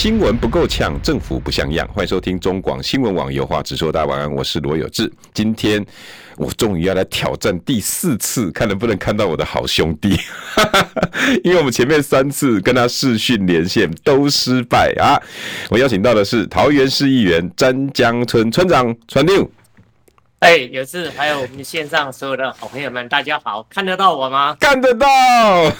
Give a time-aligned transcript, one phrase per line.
[0.00, 1.86] 新闻不够呛，政府不像样。
[1.88, 3.92] 欢迎收听中广新闻网有话直说。
[3.92, 5.12] 大家晚安，我是罗有志。
[5.34, 5.84] 今天
[6.38, 10.18] 我终于要来挑战第四次，看能不能看到我的好兄弟。
[11.44, 15.20] 因为我们前面三次跟他视讯连线都失败啊。
[15.68, 19.50] 我邀请到的是桃园市议员詹江村村长川六。
[20.38, 24.56] 哎，有志，还有我们线上所有的好朋友们，大家好，看得到我吗？
[24.58, 25.70] 看得到，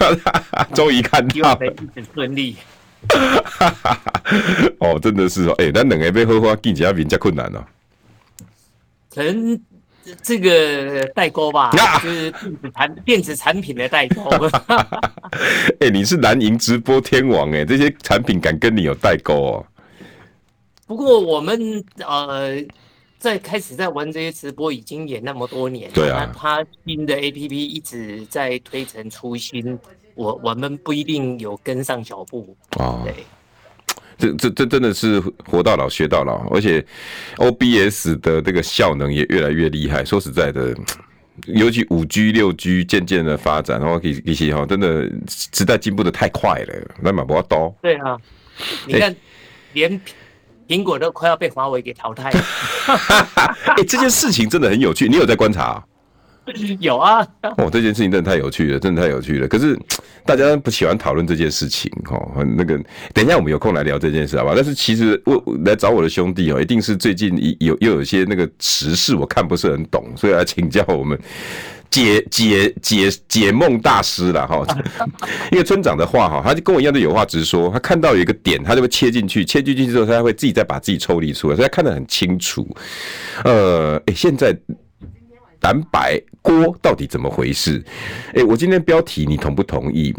[0.72, 1.74] 终于看到了，
[2.14, 2.56] 顺利。
[4.80, 7.64] 哦，真的是哦，哎、欸，咱两个要好好经营比较困难哦。
[9.14, 9.60] 可能
[10.22, 14.22] 这个代沟吧，啊、就是电子产电子产品的代沟。
[15.80, 19.66] 哎、欸，你是蓝营直播天王哎，这些产品敢跟你有代沟哦？
[20.86, 22.62] 不过我们呃，
[23.18, 29.78] 在开始在玩这些直播已经也那么多年，对啊，他新的 APP 一直在推陈出新。
[30.18, 33.02] 我我们不一定有跟上脚步哦。
[33.04, 33.24] 对，
[34.18, 36.84] 这这这真的是活到老学到老，而且
[37.36, 40.04] OBS 的这个效能也越来越厉害。
[40.04, 40.74] 说实在的，
[41.46, 47.72] 尤其五 G、六 G 渐渐的发展，然后其实哈，真的时代进步的太快了，那么不多。
[47.80, 48.18] 对啊，
[48.86, 49.14] 你看，
[49.72, 50.00] 连
[50.66, 52.40] 苹果都快要被华为给淘汰了。
[53.70, 55.84] 哎、欸，这件事情真的很有趣，你有在观察、啊？
[56.80, 59.48] 有啊，哦，这件事情真的太有趣了，真的太有趣了。
[59.48, 59.78] 可是
[60.24, 62.78] 大家不喜欢讨论这件事情，哦，那个，
[63.12, 64.52] 等一下我们有空来聊这件事，好吧？
[64.54, 71.18] 但是其实我来找我的兄弟哦，一定是最近有又有些那个时事我看不是很懂，所以来请教我们
[71.90, 74.64] 解解解解梦大师了哈。
[75.52, 82.66] 因为村长的话哈，他就跟我一样的有话直说，他看到有一个点，他就会切进去，切进去之后，他会自己再把自己抽离出来，所以他看得很清楚。
[83.44, 84.56] 呃，哎、现在。
[85.60, 87.84] 蓝白锅到底怎么回事？
[88.34, 90.14] 哎、我今天标题你同不同意？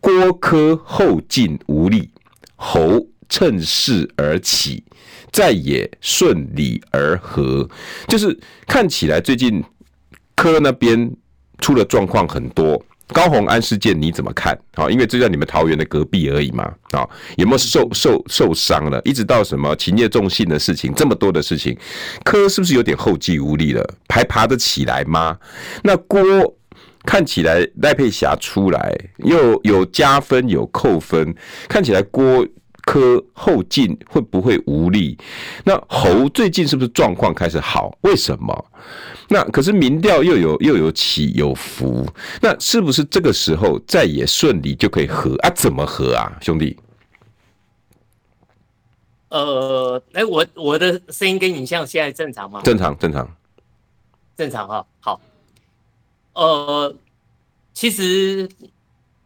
[0.00, 2.10] 郭科后劲无力，
[2.56, 4.82] 侯趁势而起，
[5.30, 7.68] 再也顺理而合，
[8.08, 9.62] 就是看起来最近
[10.34, 11.10] 科那边
[11.58, 12.82] 出了状况很多。
[13.12, 14.58] 高红安事件你怎么看？
[14.74, 16.64] 好，因为就在你们桃园的隔壁而已嘛。
[16.92, 19.00] 啊，有没有受受受伤了？
[19.04, 21.76] 一直到什么情业重信的事情，这么多的事情，
[22.24, 23.84] 柯是不是有点后继无力了？
[24.08, 25.36] 还爬得起来吗？
[25.82, 26.20] 那郭
[27.04, 31.34] 看起来赖佩霞出来又有加分有扣分，
[31.68, 32.46] 看起来郭
[32.90, 35.16] 柯后劲会不会无力？
[35.64, 37.96] 那侯最近是不是状况开始好？
[38.00, 38.66] 为什么？
[39.28, 42.04] 那可是民调又有又有起有伏，
[42.42, 45.50] 那是不是这个时候再也顺利就可以合啊？
[45.50, 46.76] 怎么合啊，兄弟？
[49.28, 52.60] 呃，哎，我我的声音跟影像现在正常吗？
[52.64, 53.36] 正常，正常，
[54.36, 54.84] 正常哈。
[54.98, 55.20] 好，
[56.32, 56.92] 呃，
[57.72, 58.48] 其实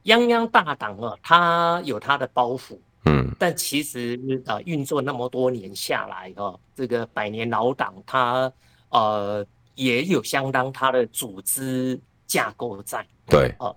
[0.04, 2.76] 泱泱大党啊，他有他的包袱，
[3.06, 8.52] 嗯，但其实啊，运作那么多年下来哦，这个百年老党，它
[8.90, 9.46] 呃。
[9.76, 13.76] 也有相当它的组织架构在，对哦。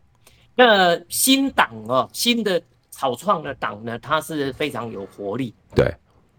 [0.54, 2.62] 那新党哦，新的
[2.92, 5.92] 草创的党呢，它是非常有活力，对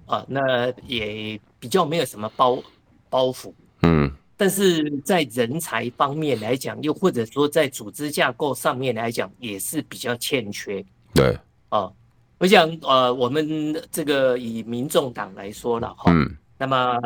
[0.07, 2.63] 啊，那也比较没有什么包
[3.11, 4.09] 包袱，嗯。
[4.37, 11.37] 但是在人才方面来讲，又或者说在组织架构上面来讲，也是比较欠缺，对
[11.69, 11.91] 啊。
[12.39, 16.97] 我想呃，我们这个以民众党来说了哈，嗯，那么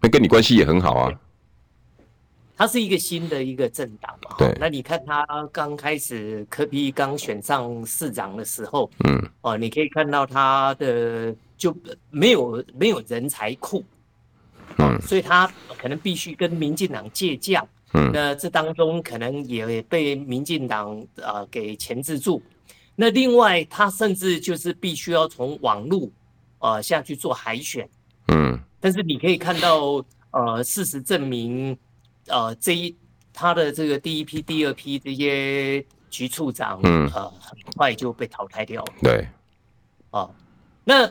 [0.00, 1.12] 那跟你关系也很好啊。
[2.54, 4.54] 他是一个新的一个政党嘛，对。
[4.60, 11.74] 那你看他刚开始柯比刚选上市长的时候，嗯，哦，你可以看到他的就
[12.10, 13.82] 没有没有人才库，
[14.76, 22.40] 嗯，所以他可能必须跟民进党借将，嗯，那这当中可能也被民进党呃给钳制住。
[22.96, 26.12] 那另外，他甚至就是必须要从网路
[26.58, 27.88] 呃下去做海选，
[28.28, 31.76] 嗯，但是你可以看到呃事实证明。
[32.28, 32.94] 呃，这一
[33.32, 38.92] 他的这个第一批、第二批这些局处长，嗯，呃，很快就被淘汰掉了。
[39.02, 39.26] 对，
[40.12, 40.30] 啊，
[40.84, 41.10] 那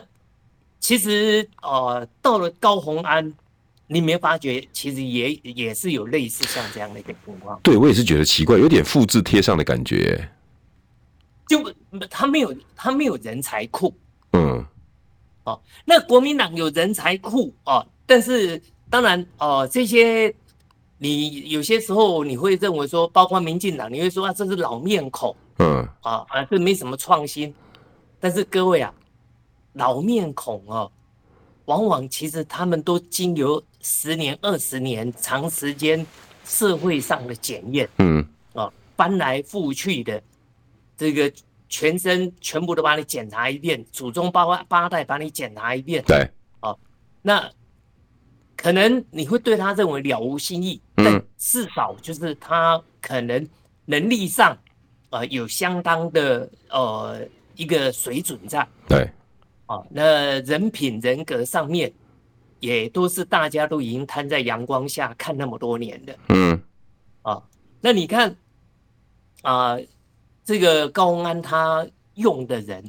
[0.80, 3.30] 其实呃，到了高洪安，
[3.86, 7.60] 你没有发觉，其实也也是有类似像这样的一个情况。
[7.62, 10.26] 对，我也是觉得奇怪，有点复制贴上的感觉。
[11.46, 11.72] 就
[12.10, 13.94] 他没有，他没有人才库。
[14.32, 14.64] 嗯。
[15.44, 20.34] 哦、啊，那国民党有人才库哦、啊，但是当然哦、啊，这些。
[21.04, 27.52] 你有些时候你会认为说，包括民进党，你会说啊，这是老面孔，嗯，啊啊，这没什么创新。
[28.20, 28.94] 但是各位啊，
[29.72, 30.88] 老面孔哦，
[31.64, 36.06] 往往其实他们都经由十年、二十年长时间
[36.44, 38.24] 社会上的检验，嗯，
[38.54, 40.22] 啊，翻来覆去的
[40.96, 41.32] 这个。
[41.74, 46.04] 全身全部都把你检查一遍，祖宗八八代把你检查一遍。
[46.06, 46.30] 对，
[46.60, 46.78] 哦，
[47.22, 47.50] 那
[48.58, 53.48] 可能你会对他认为了无新意，嗯，但至少就是他可能
[53.86, 54.54] 能力上，
[55.08, 58.68] 呃，有相当的呃一个水准在。
[58.86, 59.10] 对，
[59.64, 61.90] 哦，那人品人格上面
[62.60, 66.18] 也都是大家都已经摊在阳光下看那么多年的。
[66.28, 66.52] 嗯，
[67.22, 67.42] 啊，哦，
[67.80, 68.36] 那你看
[69.40, 69.70] 啊。
[69.70, 69.86] 呃
[70.44, 72.84] 这个高虹安他用的人，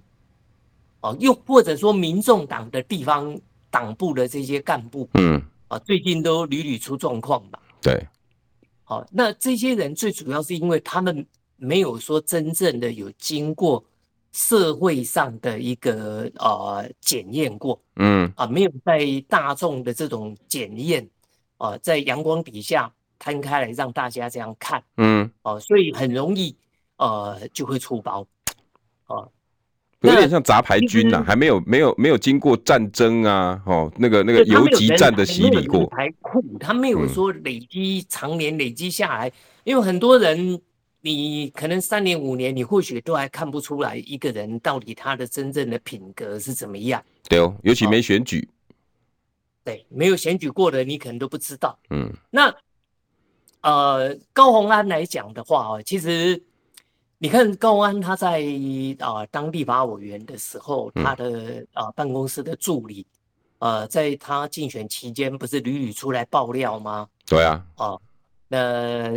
[1.01, 3.39] 哦，又或者说民众党的地方
[3.69, 7.59] 党部的这些干部，嗯，啊，最近都屡屡出状况嘛。
[7.79, 8.05] 对，
[8.83, 13.83] 好，那这些人最主要是因为他们没有说真正的有经过
[14.31, 21.07] 社会上的一个呃检验过，嗯，啊，没有在大众的这种检验，
[21.57, 26.55] 啊，在阳光底下摊开来让大家这样看，嗯，哦，所以很容易。
[27.03, 28.25] 呃，就会出包，
[29.07, 29.29] 哦，
[29.99, 39.33] 有点像杂牌军呐、啊，还没有没有没有经过战争啊，哦，那个那个游击战的洗礼过，牌库他没有说累积常年累积下来，嗯、
[39.65, 40.57] 因为很多人
[41.01, 47.03] 你可能三年五年，你或许都还看不出来一个人到底他的真正的品格是怎么样。
[47.27, 48.71] 对哦，尤其没选举，哦、
[49.65, 51.77] 对，没有选举过的你可能都不知道。
[51.89, 52.55] 嗯，那
[53.59, 56.41] 呃高虹安来讲的话哦，其实。
[57.23, 58.41] 你看高安他在
[58.99, 63.07] 啊、呃、当立法委员的时候，他的啊、呃、办公室的助理，
[63.59, 67.07] 呃，在他竞选期间不是屡屡出来爆料吗？
[67.25, 68.01] 对啊，啊、呃，
[68.49, 68.57] 那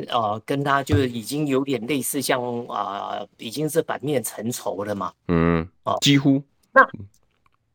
[0.02, 5.12] 呃跟他就已经有点类似像，像、呃、啊已经是反面成仇了嘛。
[5.26, 6.40] 嗯，哦，几乎。
[6.70, 6.88] 那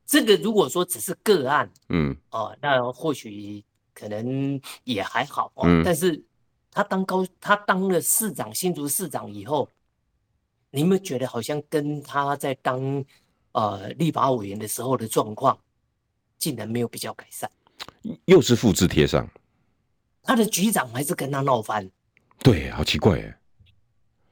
[0.06, 3.62] 这个如果说只是个案，嗯，哦、呃，那或许
[3.94, 5.64] 可能也还好哦。
[5.68, 6.24] 嗯、但是
[6.72, 9.68] 他当高，他当了市长，新竹市长以后。
[10.72, 13.04] 你有没有觉得好像跟他在当
[13.52, 15.58] 呃立法委员的时候的状况，
[16.38, 17.50] 竟然没有比较改善，
[18.26, 19.28] 又是复制贴上，
[20.24, 21.90] 他的局长还是跟他闹翻，
[22.40, 23.38] 对，好奇怪哎，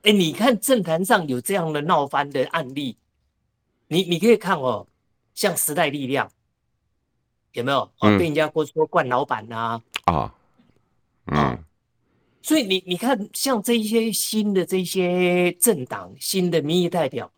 [0.04, 2.98] 哎，你看政坛上有这样的闹翻的案例，
[3.88, 4.88] 你你可以看哦，
[5.34, 6.32] 像时代力量
[7.52, 7.92] 有没有？
[8.00, 8.18] 嗯？
[8.18, 10.36] 被人家说说惯老板呐啊，啊，
[11.26, 11.64] 嗯。
[12.42, 17.30] 所以你你看，像这些新的这些政党、新的民意代表，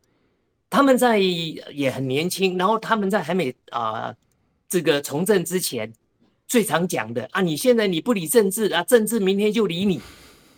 [0.70, 4.16] 他们在也很年轻，然后他们在还没啊、呃、
[4.70, 5.92] 这个从政之前，
[6.48, 10.00] 最常讲的啊，你现在你不理政治啊，政治明天就理你，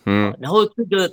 [0.06, 1.12] 嗯、啊，然后这个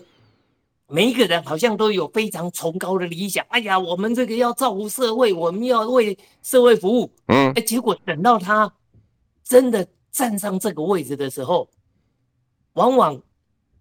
[0.88, 8.71] 每一个人好像都有非常崇高的理想，哎呀，我们这个要造福社会，我们要为社会服务，嗯，哎，结果等到他
[9.44, 11.71] 真的站上这个位置的时候。
[12.81, 13.23] 往往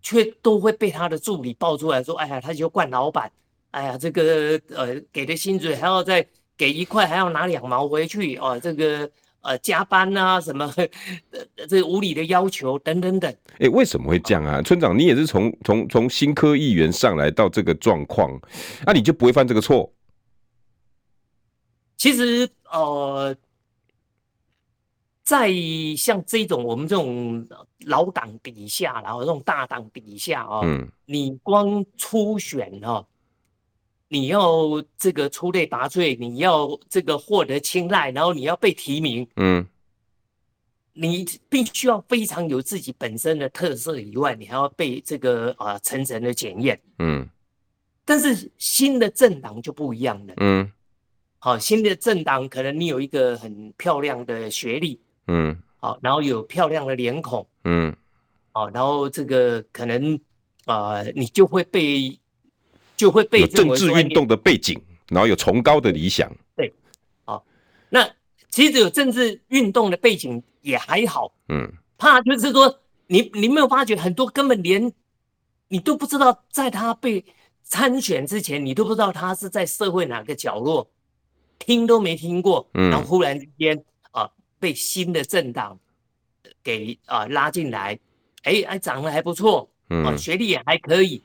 [0.01, 3.31] 却都会被他的助理爆出来说：“哎呀，他就惯老板，
[3.71, 6.25] 哎呀，这个呃给的薪水还要再
[6.57, 9.09] 给一块，还要拿两毛回去哦，这个
[9.39, 14.61] 呃加班啊什么，呃 这个无理的要求等等等。”哎，为什么会这样啊？
[14.61, 18.37] 村长，你也是从从从新科议员上来到这个状况，
[18.85, 19.89] 那、啊、你就不会犯这个错？
[21.95, 23.33] 其实呃。
[25.29, 25.53] 在
[25.95, 27.47] 像这种我们这种
[27.85, 33.05] 老党底下，然后这种大党底下啊，嗯，你光初选哦，
[34.07, 39.63] 你要这个出类拔萃，你要这个获得青睐，然后你要被提名，嗯，
[40.93, 47.29] 你必须要非常有自己本身的特色以外，你还要被这个啊层层的检验，嗯，
[48.03, 50.71] 但是新的政党就不一样了，嗯，
[51.37, 54.99] 好，新的政党可能你有一个很漂亮的学历。
[55.31, 57.95] 嗯，好，然后有漂亮的脸孔，嗯，
[58.51, 60.19] 好，然后这个可能
[60.65, 62.19] 啊、呃，你就会被
[62.97, 64.75] 就会被政治运动的背景，
[65.07, 66.73] 然后有崇高的理想，对，
[67.25, 67.45] 好，
[67.89, 68.09] 那
[68.49, 74.91] 其实有政治运动的背景也还好，嗯，怕就是说你你没有发觉很多根本连
[75.67, 77.23] 你都不知道，在他被
[77.61, 80.89] 参选之前，你都不知道他是在社会哪个角落，
[81.59, 83.85] 听都没听过，嗯，然后忽然之间。
[84.59, 85.79] 被新的政党
[86.63, 87.97] 给啊、呃、拉进来，
[88.43, 91.23] 哎哎长得还不错，嗯、啊，学历也还可以，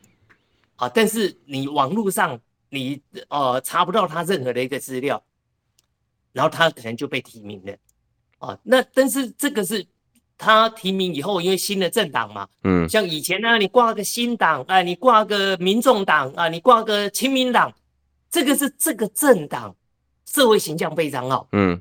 [0.76, 5.22] 啊，但是你网络上你呃查不到他任何的一个资料，
[6.32, 7.76] 然后他可能就被提名了，
[8.38, 9.84] 啊，那但是这个是
[10.36, 17.72] 他提名以后，因为新的政党嘛，嗯，像以前呢，你挂个新党，啊，你挂个民众党，啊，你挂个亲民党，
[18.30, 19.74] 这个是这个政党
[20.26, 21.80] 社会形象非常好，嗯，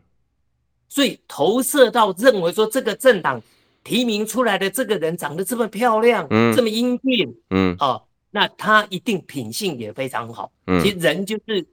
[0.94, 3.42] 所以投射到认为说这个政党
[3.84, 11.66] 提名出来的这个人长得这么漂亮，嗯，这么英俊，嗯，哦，那他一定品性也非常好，嗯，其实人就是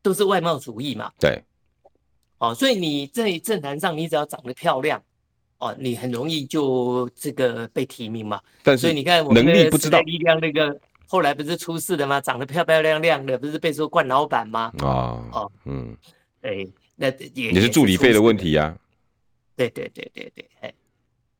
[0.00, 1.44] 都是外貌主义嘛，对，
[2.38, 5.02] 哦，所以你在政坛上，你只要长得漂亮。
[5.58, 8.40] 哦，你很容易就这个被提名嘛？
[8.64, 10.76] 但是所以你看，我们的时代力量那个
[11.06, 12.20] 后来不是出事了吗？
[12.20, 14.72] 长得漂漂亮亮的，不是被说惯老板吗？
[14.80, 15.96] 哦哦，嗯，
[16.40, 18.76] 对，那也也是助理费的问题呀。
[19.56, 20.72] 对对对对对，哎，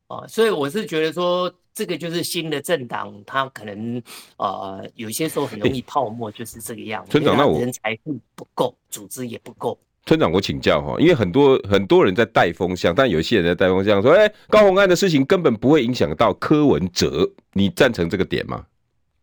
[0.07, 4.01] 哦，所以我是觉得说，这个就是新的政党，它可能
[4.37, 7.11] 呃有些时候很容易泡沫，就是这个样子。
[7.11, 9.77] 村长，那我人才不不够，组织也不够。
[10.05, 18.65] 村长，我请教哈，因为很多很多人在带风向，但有些人在带风向说，哎、欸，高虹安的事情根本不会影响到柯文哲，你赞成这个点吗？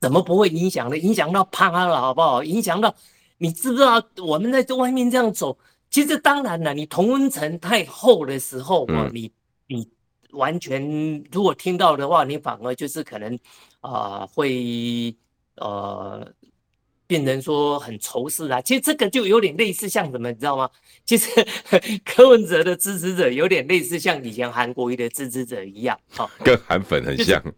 [0.00, 0.96] 怎么不会影响呢？
[0.96, 2.42] 影响到趴了，好不好？
[2.42, 2.94] 影响到
[3.36, 4.02] 你知不知道？
[4.24, 5.56] 我们在外面这样走，
[5.90, 9.30] 其实当然了，你同温层太厚的时候，嗯、你
[9.66, 9.88] 你
[10.30, 13.34] 完全如果听到的话，你反而就是可能
[13.80, 15.14] 啊、呃、会
[15.56, 16.32] 呃。
[17.10, 20.70] 变成说很仇视啊，其实这个就有点类似像什么，你知道吗？
[21.04, 21.28] 其实
[22.04, 27.42] 柯文哲的支持者有点类似像以前韩国瑜的支持者一样，哦，跟韩粉很像。
[27.42, 27.56] 就是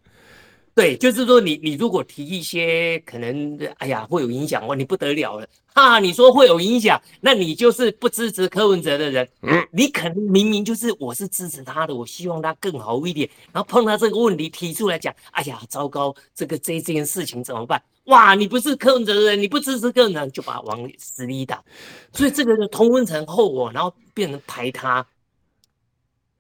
[0.75, 5.99] 对，就是说你你如果提一些可能，哎呀会有影响哦，你不得了了哈！
[5.99, 9.29] 你说会有影响，那你就是不支持柯文哲的人。
[9.43, 13.29] 嗯，你可能明明就是我是支持他的，我希望他更好一点。
[13.53, 17.83] 然后碰到这个问题提出来讲，哎呀糟糕，这个这这件事情怎么办？
[18.05, 21.63] 哇，你不是柯文哲的人，你不支持柯文哲，就把他往死里打。
[22.15, 25.07] 所以这个同温层后哦，然后变成排他，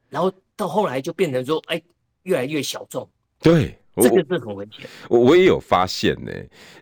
[0.08, 1.80] 然后到后来就变成说，哎，
[2.22, 3.06] 越来越小众。
[3.38, 3.78] 对。
[3.96, 4.88] 这个是很危险。
[5.08, 6.32] 我我也有发现呢，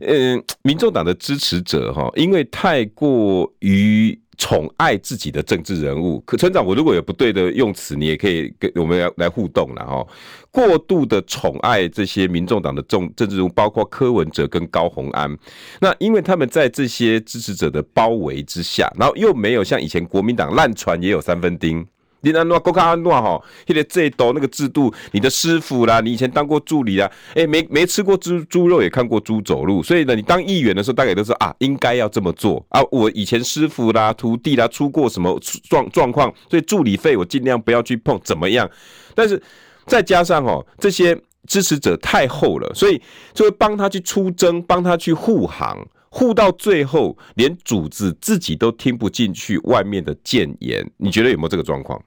[0.01, 10.07] 嗯，民众党的支持者哈，因为太过于宠爱自己的政治人物，可村长，我如果有不对的用词，你也可以跟我们来来互动了哈。
[10.51, 15.37] 过度的宠爱这些民众党的政政治人物，包括柯文哲跟高虹安，
[15.81, 21.87] 那因为他们在这些支持者的包围之下，然后又没有像以前国民党烂船也有三分钉。
[22.23, 32.81] 你安诺国卡安诺哈，现在这都那个制度，你的师傅啦，你以前当过助理啊，哎、没没吃过猪猪肉，也看过猪走路，所以呢，你当议员的时候，大概都是啊，应该要这么做啊。
[32.91, 38.71] 我以前师傅啦、徒弟啦，出过什么状状况，所以助理费我尽量不要去碰，怎么样？
[39.15, 39.43] 但是
[39.87, 43.01] 再加上哦，这些支持者太厚了，所以
[43.33, 45.79] 就会帮他去出征，帮他去护航。
[46.13, 52.03] 护到最后，连主子自己都听不进去外面的谏言，你觉得有没有这个状况？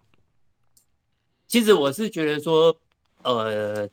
[1.53, 2.75] 其实我是觉得说，
[3.22, 3.88] 呃，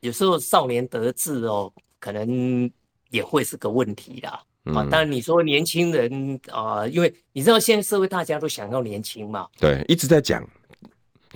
[0.00, 1.70] 有时候少年得志哦，
[2.00, 2.70] 可能
[3.10, 4.42] 也会是个问题啦。
[4.74, 10.42] 啊，当然你说年轻人啊、呃，因为你知道现在社会大家都想要年轻嘛，对，一直在讲，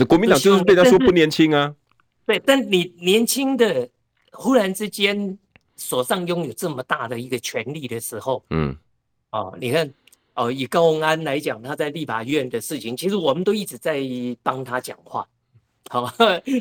[0.08, 1.74] 国民党就是被他说不年轻啊。
[2.24, 3.86] 对，但你年轻的
[4.32, 5.38] 忽然之间。
[5.76, 8.76] 手上拥有这么大的一个权力的时候，嗯，
[9.30, 9.88] 哦，你看，
[10.34, 14.02] 哦，以高鸿安来讲，他在立法院的事情，其实我们都一直在
[14.42, 15.24] 帮他讲话。
[15.90, 16.12] 好，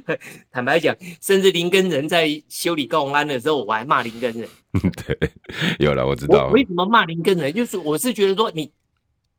[0.51, 4.47] 坦白讲，甚至林根人在修理高虹安的时候，我还骂林根仁。
[5.05, 5.31] 对，
[5.79, 6.47] 有了，我知道。
[6.47, 7.51] 为什么骂林根人？
[7.53, 8.71] 就是我是觉得说你，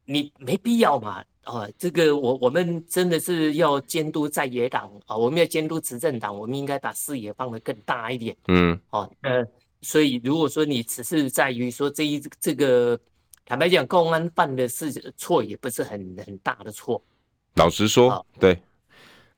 [0.04, 1.24] 你没必要嘛。
[1.44, 8.36] 啊，这个我我们真的是要监督在野党啊，我们要监督执政党，我们应该把视野放得更大一点。
[8.48, 9.46] 嗯，哦，呃。
[9.80, 12.98] 所以，如果说你只是在于说这一这个，
[13.44, 17.00] 坦白讲，高安犯的是错，也不是很很大的错。
[17.54, 18.60] 老实说，哦、对，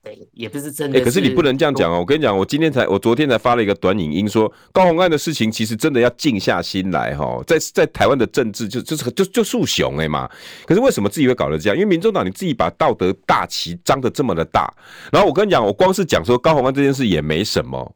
[0.03, 1.01] 对，也不是真的是。
[1.01, 2.01] 哎、欸，可是你不能这样讲哦！
[2.01, 10.29] 我跟你讲，我今天才，我昨天才发了一个短影音说，说高虹安的事情，其实真的要静下心来哈，在在台湾的政治就就是就就树熊哎嘛。
[10.67, 11.77] 可是为什么自己会搞得这样？
[11.77, 14.73] 因为民众党你自己把道德大旗张得这么的大，
[15.13, 17.95] 然后我跟你讲，我光是讲说高虹安这件事也没什么。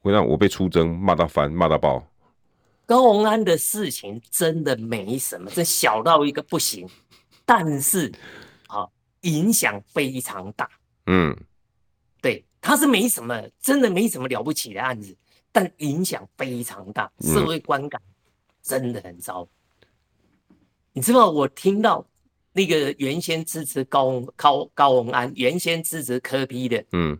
[0.00, 2.00] 会让我被出征，骂到翻，骂到爆。
[2.86, 6.88] 高虹安的事情真的没什么，这小到一个不行，
[7.44, 8.12] 但是
[8.68, 8.86] 啊，
[9.22, 10.68] 影响非常大。
[11.06, 11.36] 嗯，
[12.20, 15.16] 对，他是没什么，真的没什么了不起的案子，
[15.50, 18.00] 但影响非常大，社会观感
[18.62, 19.48] 真的很糟。
[20.50, 20.56] 嗯、
[20.92, 22.06] 你知道，我听到
[22.52, 27.18] 那个原先支持高高高虹安，原先支持柯 P 的，嗯，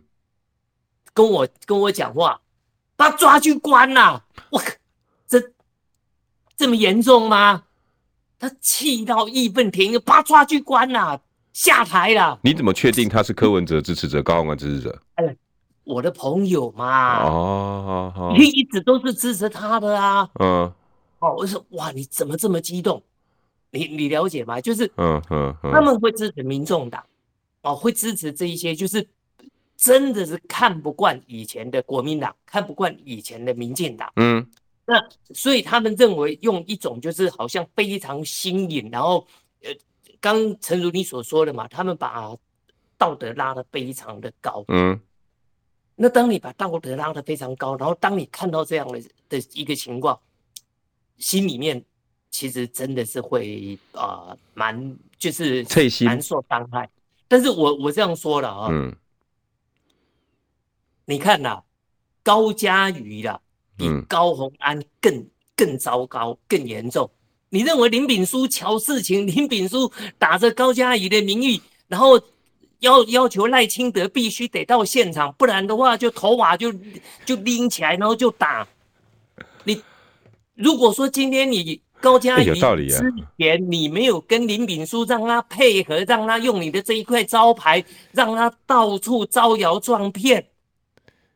[1.13, 2.41] 跟我跟我讲话。
[2.99, 4.25] 把他抓去关呐、啊！
[4.49, 4.73] 我靠，
[5.27, 5.39] 这
[6.55, 7.65] 这么严重吗？
[8.39, 11.21] 他气到义愤填膺，把他抓去关呐、啊，
[11.57, 12.37] 下台了。
[12.43, 15.01] 你怎么确定他是柯文哲支持者、高虹安支持者？
[15.15, 15.35] 哎，
[15.85, 20.71] 我的朋友嘛，哦，哦你一直都是支持他的啊，嗯，
[21.17, 23.01] 哦，我说哇，你怎么这么激动？
[23.71, 24.61] 你你了解吗？
[24.61, 27.03] 就是，嗯嗯，他们会支持民众党，
[27.63, 29.03] 哦，会支持这一些，就是
[29.75, 34.45] 真的是看不惯以前的国民党，看不惯以前的民进党，嗯，
[34.85, 39.25] 那所以他们认为用一种就是好像非常新颖，然后
[39.63, 39.71] 呃，
[40.19, 42.35] 刚诚如你所说的嘛，他们把
[42.97, 44.99] 道德拉得非常的高，嗯，
[45.95, 50.19] 那当你把道德拉得非常高，然后当你看到这样的的一个情况，
[51.17, 51.83] 心里面。
[52.29, 55.65] 其实真的是会啊，蛮、呃、就是
[56.05, 56.87] 蛮受伤害。
[57.27, 58.95] 但是我我这样说了啊，嗯，
[61.05, 61.63] 你看呐，
[62.21, 63.41] 高嘉瑜啦，
[63.75, 67.09] 比高虹安更、嗯、更糟糕、更严重。
[67.49, 72.19] 你认为林炳书乔事情，林炳书打着高嘉瑜的名义，然后
[72.79, 76.73] 要要求赖清德必须得到现场，不然的话就头发就
[77.25, 78.67] 就拎起来，然后就打。
[79.63, 79.81] 你
[80.55, 81.81] 如果说今天你。
[81.99, 90.45] 高嘉瑜之前你没有跟林炳书让他配合，让他用你的这一块招牌，让他到处招摇撞骗，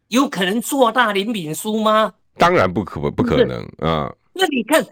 [0.09, 2.13] 有可能做大林炳书吗？
[2.37, 4.13] 当然不可不可能啊！
[4.33, 4.85] 那你看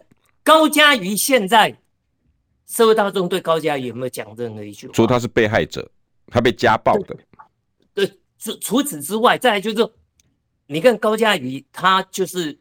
[0.44, 1.76] 高嘉瑜现在
[2.68, 4.94] 社会大众对高嘉瑜有没有讲任何一句话？
[4.94, 5.90] 说他是被害者，
[6.28, 7.16] 他被家暴的。
[7.94, 9.94] 对，除除此之外，再来就是
[10.68, 12.58] 你看高嘉瑜，他就是。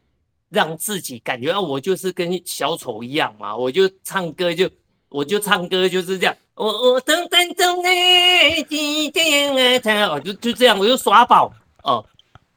[0.51, 4.67] 让自己感觉啊，我就是跟小丑一样嘛，我就唱歌就，
[5.07, 12.03] 我就唱歌就是这样，我我噔噔噔哎，滴滴哎，哦，就就这样，我就耍宝哦。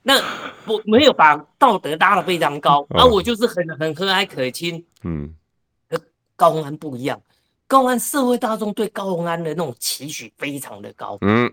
[0.02, 0.16] 那
[0.66, 4.84] 我没有把道德拉得非常高，而、哦啊、我就是很很和蔼可亲。
[5.04, 5.34] 嗯，
[6.36, 7.20] 高虹安不一样，
[7.66, 11.18] 高虹安社会大众对高虹安的那种期许非常的高。
[11.20, 11.52] 嗯，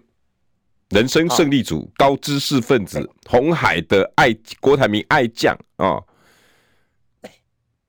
[0.89, 5.87] 人生胜利组，哦、高知识分子，红海的爱，郭台铭爱将啊。
[5.87, 6.03] 哦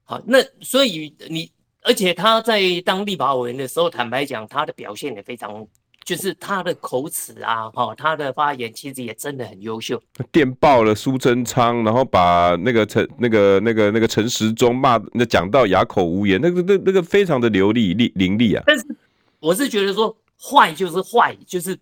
[0.05, 1.49] 好，那所以你，
[1.83, 5.65] 而且他在当立法委员的时候，坦白讲，他的表现也非常，
[6.05, 10.01] 就是他的口齿啊，哈，他的发言其实也真的很优秀。
[10.33, 18.63] 电报了苏贞昌，然后把那个陈、那个、那个、那个陈时中骂，那讲到哑口无言，那个、那、那个非常的流利、利、伶俐啊。
[18.67, 18.85] 但是
[19.39, 21.79] 我是觉得说，坏就是坏，就是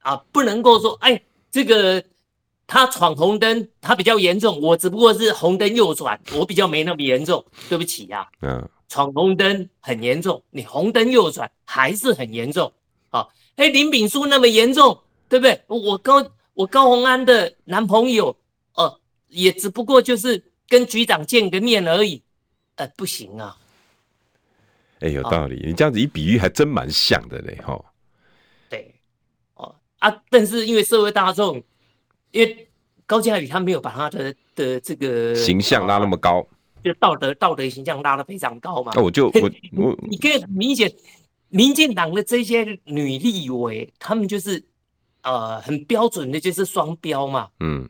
[0.00, 2.02] 啊，不能够说，哎，这个。
[2.70, 8.28] 他闯红灯，他比较严重，我只不过是红灯右转，我比较没那么严重，对不起呀、啊。
[8.42, 12.70] 嗯，闯红灯很严重，你红灯右转还是很严重。
[13.10, 15.60] 好，哎，林炳书那么严重，对不对？
[15.66, 18.28] 我高我高洪安的男朋友，
[18.74, 22.22] 哦、呃，也只不过就是跟局长见个面而已，
[22.76, 23.56] 呃，不行啊。
[25.00, 27.78] 哎，有道理，你这样子一比喻，还真蛮像的嘞，哈。
[28.68, 28.94] 对，
[29.54, 31.62] 哦啊，但是因为社会大众。
[32.30, 32.68] 因为
[33.06, 36.46] 高嘉宇他没有把他的的这个形象拉那么高，
[36.84, 38.92] 就道德道德形象拉得非常高嘛。
[38.94, 40.92] 那我就我我你可以很明显，
[41.50, 44.64] 民进党的这些女立委，他们就是
[45.22, 47.48] 呃很标准的，就是双标嘛。
[47.60, 47.88] 嗯，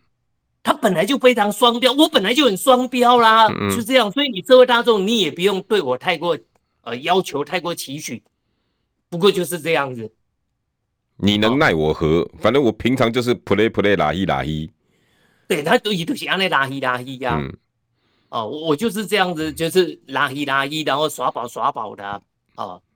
[0.63, 4.11] 他本来就非常双标，我本来就很双标啦，嗯，就这样。
[4.13, 6.39] 所以你社会大众，你也不用对我太过
[6.83, 8.23] 呃要求，太过期许。
[9.11, 10.13] 不过就是这样子。
[11.17, 12.21] 你能奈我何？
[12.21, 14.71] 哦、反正我平常就是 play play 拉一拉一，
[15.49, 17.37] 对他都一都是安尼拉一拉一呀。
[17.41, 17.57] 嗯，
[18.29, 22.21] 哦，我就是这样子，就是拉一拉一，然后耍宝耍宝的、啊。
[22.57, 22.88] 哦，对，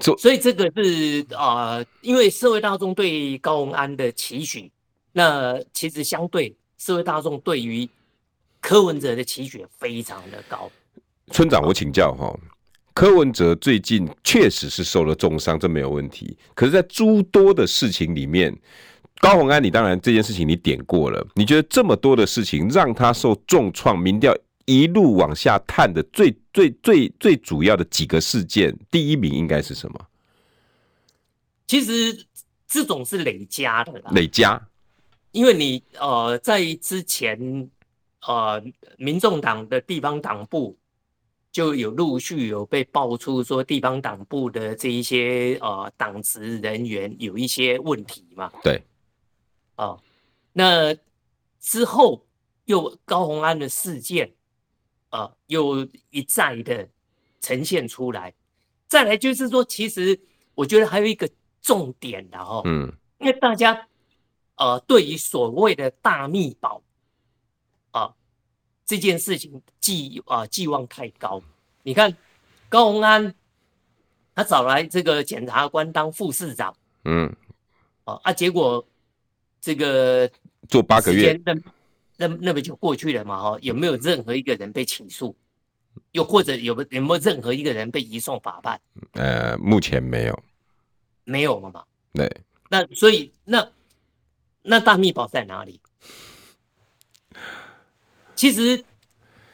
[0.00, 4.70] 所所以这个是啊、呃，因为社会大众对高虹安的期许，
[5.12, 7.88] 那其实相对社会大众对于
[8.60, 10.70] 柯文哲的期许非常的高。
[11.32, 12.26] 村长，我请教哈。
[12.26, 12.40] 哦
[12.94, 16.36] 柯文哲最近确实是受了重伤，这没有问题。
[16.52, 18.52] 可是，在诸多的事情里面，
[19.20, 21.24] 高虹安，你当然这件事情你点过了。
[21.36, 24.36] 你觉得这么多的事情让他受重创，民调
[24.68, 30.06] 一路往下探的最最最最主要的几个事件，第一名应该是什么？
[31.66, 32.26] 其实
[32.66, 34.60] 这种是累加的啦，累加。
[35.32, 37.70] 因为你呃，在之前
[38.26, 38.62] 呃，
[38.98, 40.76] 民众党的地方党部。
[41.50, 48.52] 就有陆续有被爆出说地方党部的这一些呃党职人员有一些问题嘛？
[48.62, 48.80] 对，
[49.74, 49.96] 啊，
[50.52, 50.94] 那
[51.58, 52.22] 之后
[52.66, 54.30] 又高虹安的事件
[55.10, 56.88] 啊，又一再的
[57.40, 58.34] 呈现出来。
[58.86, 60.18] 再来就是说，其实
[60.54, 61.28] 我觉得还有一个
[61.60, 63.88] 重点的哈，嗯，因为大家
[64.56, 66.82] 呃对于所谓的大秘宝。
[68.90, 71.42] 这件事情寄啊寄望太高，
[71.82, 72.16] 你看
[72.70, 73.34] 高鸿安
[74.34, 77.30] 他找来这个检察官当副市长，嗯，
[78.04, 78.82] 啊啊，结果
[79.60, 80.30] 这个
[80.70, 81.54] 做八个月，那
[82.20, 83.40] 那那么久过去了嘛？
[83.40, 85.34] 哈，有没有任何一个人被起诉？
[86.12, 88.80] 又或者有有没有任何一个人被移送法办？
[89.12, 90.42] 呃，目前没有，
[91.24, 91.84] 没有了嘛？
[92.12, 92.28] 对，
[92.68, 93.66] 那所以那
[94.62, 95.80] 那大秘宝在哪里？
[98.34, 98.84] 其实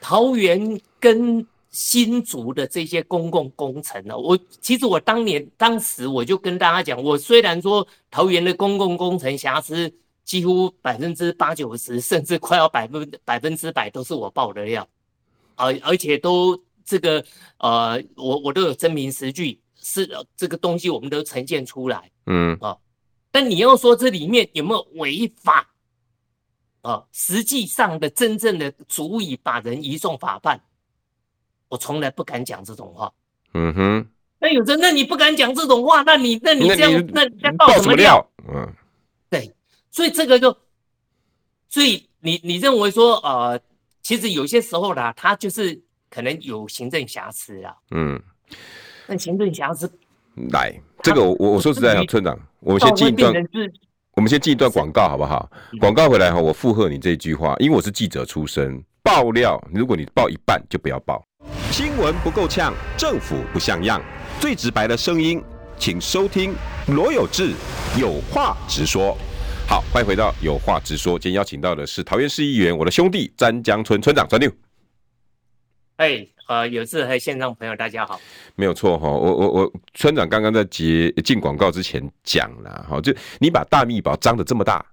[0.00, 9.92] 桃园跟新竹的这些公共工程呢，我其实我当年当时我就跟大家讲，我虽然说桃园的公共工程瑕疵
[10.24, 14.88] 几乎百分之八九十，甚至快要百分百分之百都是我爆的料，
[15.56, 17.24] 而而且都这个
[17.58, 22.56] 呃，我我都有真凭实据，是这个东西我们都呈现出来，嗯。
[22.60, 22.76] 啊，
[23.30, 25.70] 但你要说这里面有没有违法？
[26.82, 30.60] 啊，实际上的真正的足以把人移送法办，
[31.68, 33.10] 我从来不敢讲这种话。
[33.54, 34.06] 嗯哼，
[34.38, 38.26] 那有人，那你不敢讲这种话，那你那你这样，那你在爆什么料？
[38.48, 38.74] 嗯，对，
[39.94, 40.50] 所以这个就，
[41.68, 43.60] 所以你你认为说，呃，
[44.02, 45.80] 其实有些时候呢，他就是
[46.10, 47.72] 可能有行政瑕疵啊。
[47.92, 48.20] 嗯，
[49.06, 49.88] 那行政瑕疵，
[50.50, 53.32] 来，这个我我说实在，村长，我先进一段。
[54.16, 55.48] 我们先进一段广告好不好？
[55.78, 61.24] 广告回来哈，我附和你这一句话，因为我是记者出身，爆料，如果你爆一半就不要爆。
[61.70, 64.02] 新闻不够呛，政府不像样，
[64.40, 65.40] 最直白的声音，
[65.78, 66.52] 请收听
[66.88, 67.52] 罗有志
[67.96, 69.16] 有话直说。
[69.66, 74.50] 好，欢迎回到有话直说，今天邀请到的是桃园市议员，我的兄弟詹江村村长詹六。
[75.96, 76.26] 哎。
[76.46, 78.20] 呃，有志和线上朋友，大家好。
[78.54, 84.84] 没有错哈，我我我村长刚刚在接进广告之前讲了哈，就你把大秘宝张的这么大。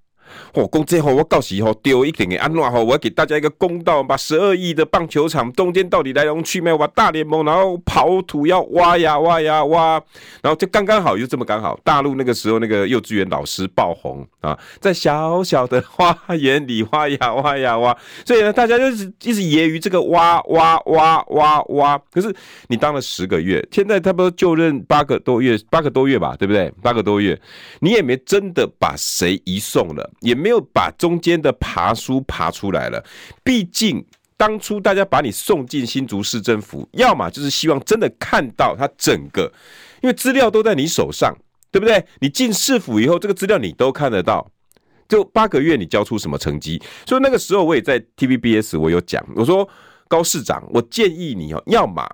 [0.53, 10.01] 哦，公这后我到时吼丢一点给安诺吼，我要给大家一个公道，把十二亿的棒球场中间到底来龙去脉，把大联盟然后刨土要挖呀挖呀挖，
[10.41, 22.33] 然后就刚刚好就这么刚好，大陆那个时候那个幼稚园老师爆红啊，在小小的花园里挖呀挖呀挖，所以呢大家就是一直揶揄这个挖挖挖挖挖，可是
[22.67, 26.71] 你当了十个月，现在差不多就任八个多月，八个多月吧，对不对？
[26.81, 27.39] 八个多月，
[27.79, 30.09] 你也没真的把谁移送了。
[30.21, 33.03] 也没有把中间的爬书爬出来了。
[33.43, 34.03] 毕竟
[34.37, 39.51] 当初大家把你送进新竹市政府，要么就是希望真的看到他整个，
[40.01, 41.31] 因为资料都在你手上，
[41.71, 42.03] 对不对？
[42.19, 44.49] 你进市府以后，这个资料你都看得到。
[45.07, 46.81] 就八个月，你交出什么成绩？
[47.05, 49.67] 所以那个时候我也在 TVBS，我有讲，我说
[50.07, 52.09] 高市长，我建议你哦，要么。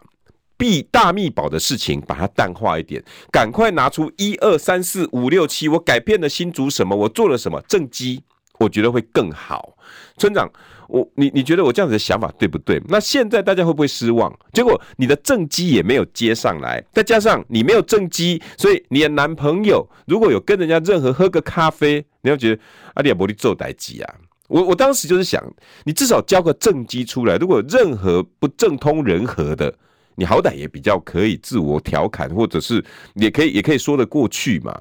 [0.58, 8.24] 避大秘宝的事情，把它淡化一点，赶快拿出一二三四五六七，我改变了新竹什么，我做了什么政绩，
[8.58, 9.78] 我觉得会更好。
[10.18, 10.52] 村长，
[10.88, 12.82] 我你你觉得我这样子的想法对不对？
[12.88, 14.36] 那现在大家会不会失望？
[14.52, 22.62] 结果你的政绩也没有接上来，再加上你没有政绩，所以你的男朋友如果有跟人家任何喝个咖啡，你要觉得
[22.96, 24.16] 阿弟也不会做代志啊。
[24.48, 25.44] 我我当时就是想，
[25.84, 29.72] 你至少交个政绩出来，如果任何不正通人和的。
[30.20, 34.74] 你好歹也比较可以自我调侃，或者是也可以也可以说得过去嘛，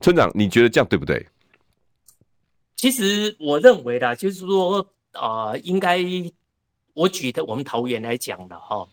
[0.00, 1.26] 村长，你觉得这样对不对？
[2.76, 4.78] 其实我认为啦，就是说
[5.10, 5.98] 啊、呃，应该
[6.94, 8.86] 我举的我们桃园来讲的哈，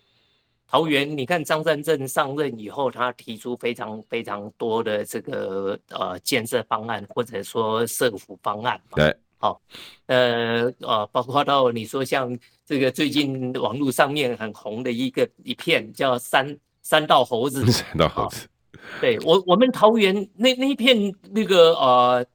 [0.68, 9.16] 桃园你看张善政上任以后，他提出非常非常多的这个呃建设方案，或者说社福方案，对。
[9.38, 9.62] 好，
[10.06, 12.34] 呃呃，包括到你说像
[12.66, 18.48] 这个最近网络上面很红的一个一片叫三三道猴子，三道猴子，
[19.02, 22.26] 对我我们桃园那那一片那个呃，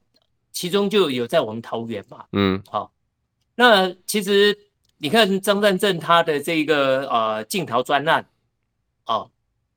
[0.51, 2.91] 其中就有在我们桃园嘛，嗯，好，
[3.55, 4.57] 那其实
[4.97, 8.25] 你看张善政他的这个呃镜头专案，
[9.05, 9.29] 哦。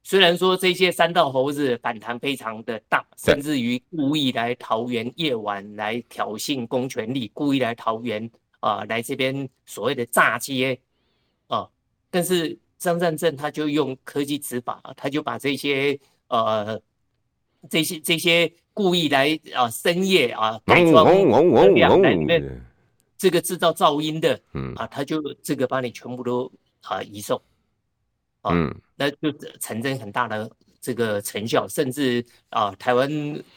[0.05, 10.81] 虽然说这些三道猴子反弹非常的大，甚至于故意来桃园夜晚来挑衅公权力，故意来桃园啊、呃，来这边所谓的炸街
[11.49, 11.71] 啊、呃，
[12.11, 15.99] 但是张善政他就用科技执法，他就把这些
[16.29, 16.81] 呃
[17.69, 21.07] 这些这些故意来啊、呃、深夜啊改装
[21.75, 22.17] 两台
[23.19, 26.51] 这个制造噪音的，嗯啊，他就这个把你全部都
[26.83, 27.41] 啊移送。
[28.43, 33.09] 嗯，那就产生很大的这个成效，甚至啊，台湾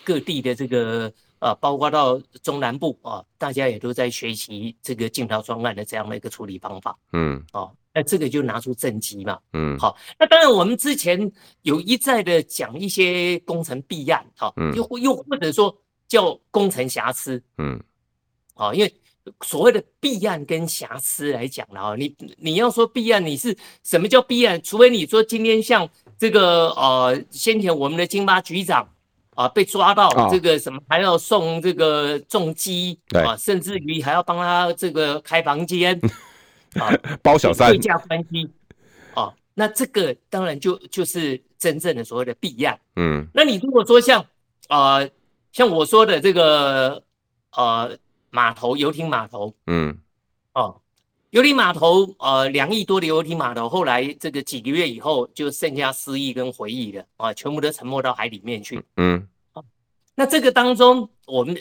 [0.03, 1.11] 各地的这个
[1.45, 6.97] 啊，包括到中南部啊，大家也都在学习这个镜头专案的这样的一个处理方法。
[7.13, 9.37] 嗯，哦，那这个就拿出政绩嘛。
[9.53, 11.31] 嗯，好，那当然我们之前
[11.61, 15.75] 有一再的讲一些工程弊案，哈，又又或者说
[16.07, 17.41] 叫工程瑕疵。
[17.59, 17.79] 嗯，
[18.55, 18.93] 啊，因为。
[19.41, 24.61] 所谓的弊案跟瑕疵来讲了啊，你你要说弊案，你是什么叫弊案？
[24.61, 28.87] 除非你说今天像这个呃，先前我们的金巴局长
[29.35, 35.99] 啊被抓到这个什么还要送这个重机啊，甚至于还要帮他这个开房间
[36.79, 36.89] 啊，
[37.21, 38.49] 包小三对价关系
[39.13, 42.79] 啊，那这个当然就就是真正的所谓的弊案。
[42.95, 44.19] 嗯，那你如果说像
[44.69, 45.09] 啊、呃、
[45.51, 47.03] 像我说的这个
[47.51, 47.95] 呃
[48.31, 49.97] 码头游艇码头，嗯
[50.53, 50.81] 哦。
[51.35, 58.81] 游艇码头，呃，两亿多的游艇码头，后来这个几个月以后，就剩下失忆跟回忆了啊，全部都沉没到海里面去。
[58.95, 59.27] 嗯，
[60.15, 61.53] 那这个当中，我们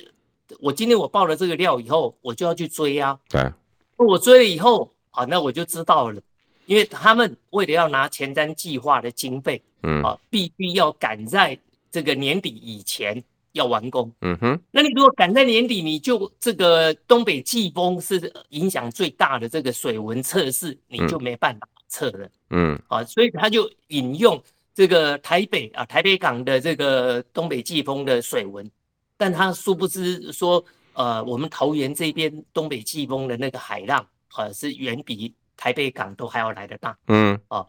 [0.60, 3.18] 我今天我爆了这个料以后，我就要去追啊。
[3.28, 3.50] 对，
[3.96, 6.22] 我追了以后啊，那我就知道了，
[6.66, 11.58] 因为他们为了要拿前瞻计划的经费，嗯啊，必须要赶在
[11.90, 13.20] 这个年底以前。
[13.54, 24.42] 要完工，嗯哼，那你如果赶在年底，你就这个东北季风是影响最大的这个水文测试，你就没办法测了，嗯，啊，所以他就引用
[24.74, 28.68] 这个台北啊台北港的这个东北季风的水文，
[29.16, 30.62] 但他殊不知说，
[30.94, 34.04] 呃，我们桃园这边东北季风的那个海浪，
[34.36, 37.64] 呃，是远比台北港都还要来得大，嗯，啊，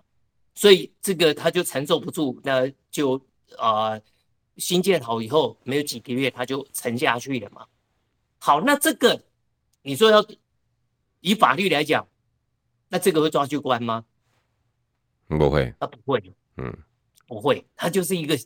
[0.56, 3.22] 所以这个他就承受不住，那就
[3.60, 4.00] 啊。
[4.58, 7.66] 新建好以后，没有几个月，它就沉下去了嘛。
[8.38, 9.22] 好，那这个
[9.82, 10.26] 你说要
[11.22, 12.08] 以法律来讲，
[12.90, 14.06] 那这个会抓去关吗？
[15.28, 16.78] 不会，他不会，嗯，
[17.28, 18.38] 不会，他就是一个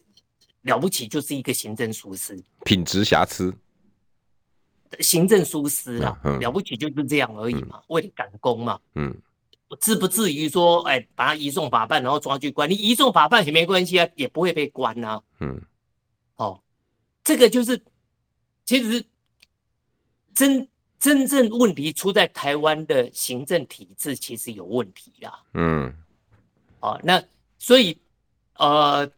[0.62, 3.54] 了不起，就是一个行政疏失，品质瑕疵，
[5.02, 9.14] 行政疏失啊，嗯、了不起就是这样而已嘛，嗯、为了赶工嘛，嗯，
[9.82, 15.62] 至不至于说，哎，把他移送法办，然后抓去关，你移送法办也没关系啊，也不会被关啊，嗯。
[17.20, 17.80] 哦，这个就是，
[18.66, 19.04] 其实
[20.34, 20.68] 真
[21.00, 25.44] 真正问题出在台湾的行政体制，其实有问题啦。
[25.54, 25.94] 嗯，
[26.80, 27.24] 哦，那
[27.58, 27.98] 所以
[28.56, 29.10] 呃，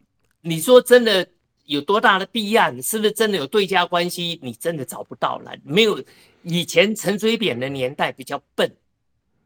[0.42, 1.28] 你说真的
[1.66, 2.82] 有多大的弊案？
[2.82, 4.40] 是不是真的有对家关系？
[4.42, 5.56] 你真的找不到了。
[5.64, 6.04] 没有
[6.44, 8.76] 以前陈水扁的年代比较笨，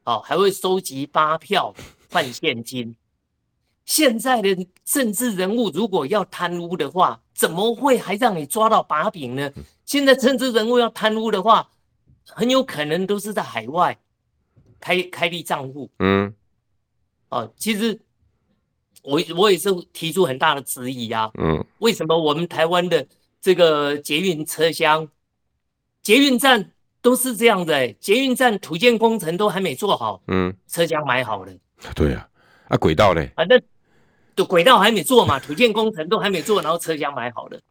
[0.05, 1.73] 哦，还会收集发票
[2.09, 2.95] 换现金。
[3.85, 9.51] 现在的政治人物如果要贪污的话，怎么会还让你抓到把柄呢？
[9.85, 11.69] 现在政治人物要贪污的话，
[12.27, 13.95] 很有可能都是在海外
[14.79, 15.89] 开开立账户。
[15.99, 16.33] 嗯，
[17.29, 17.99] 哦，其实
[19.03, 21.29] 我我也是提出很大的质疑啊。
[21.37, 23.07] 嗯，为什么我们台湾的
[23.39, 25.07] 这个捷运车厢、
[26.01, 26.71] 捷运站
[27.03, 27.95] 都是这样的、欸？
[27.99, 31.53] 捷运站土建工程都还没做好，嗯，车厢买好了。
[31.93, 32.27] 对呀，
[32.67, 33.31] 啊，轨道嘞？
[33.35, 33.61] 啊，那。
[34.35, 37.61] 的轨道还没做嘛，土建工程都还没做，然后车厢买好了，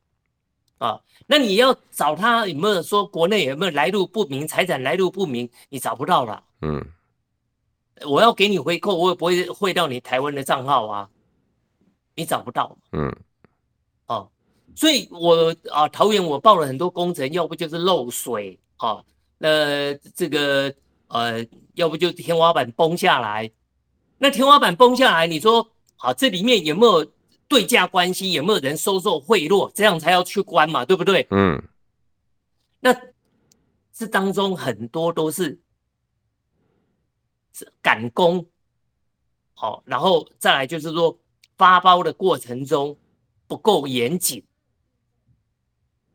[0.78, 6.42] 啊，那你要找他有没有说国内有没有来路不明财产来路不明，你找不到了。
[6.62, 6.82] 嗯，
[8.06, 11.08] 我要给你回扣，我也不会汇到你台湾的账号啊，
[12.14, 12.76] 你找不到。
[12.92, 13.14] 嗯，
[14.06, 14.30] 哦，
[14.74, 19.04] 所以我啊，桃园我报了很多工程，要不就是漏水啊，
[19.36, 20.74] 那这个
[21.08, 23.50] 呃，要不就天花板崩下来，
[24.16, 25.68] 那天花板崩下来，你说。
[26.04, 27.10] 啊，这里面有没有
[27.48, 28.32] 对价关系？
[28.32, 29.72] 有没有人收受贿赂？
[29.72, 31.26] 这样才要去关嘛，对不对？
[31.30, 31.62] 嗯。
[32.80, 32.94] 那
[33.90, 35.58] 这当中很多都是
[37.54, 38.46] 是赶工，
[39.54, 41.18] 好，然后再来就是说
[41.56, 42.98] 发包的过程中
[43.46, 44.44] 不够严谨，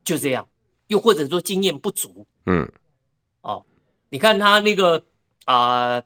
[0.03, 0.47] 就这样。
[0.85, 2.71] 又或者说经验不足，嗯。
[3.41, 3.65] 哦，
[4.09, 5.03] 你看他那个
[5.45, 6.05] 啊、呃，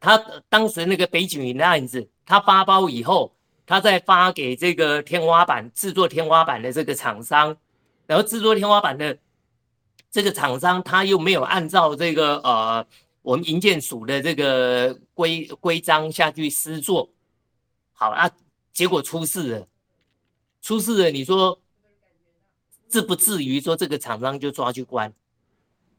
[0.00, 2.10] 他当时那个北景云的案子。
[2.28, 3.32] 他发包以后，
[3.64, 7.56] 他再发给这个天花板制作天花板的这个厂商，
[8.06, 9.16] 然后制作天花板的
[10.10, 12.86] 这个厂商他又没有按照这个呃
[13.22, 17.08] 我们营建署的这个规规章下去施作，
[17.94, 18.30] 好啊，
[18.74, 19.66] 结果出事了，
[20.60, 21.58] 出事了，你说
[22.90, 25.10] 至不至于说这个厂商就抓去关？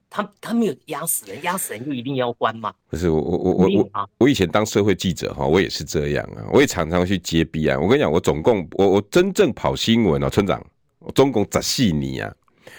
[0.09, 2.73] 他他没有压死人，压死人就一定要关吗？
[2.89, 7.79] 不是我我我我我我以前当社会记者哈，我也是这样啊，我也常常去接弊案。
[7.79, 10.59] 我跟你讲，我总共我我真正跑新闻啊，村长，
[10.97, 12.35] 我总共十四年啊，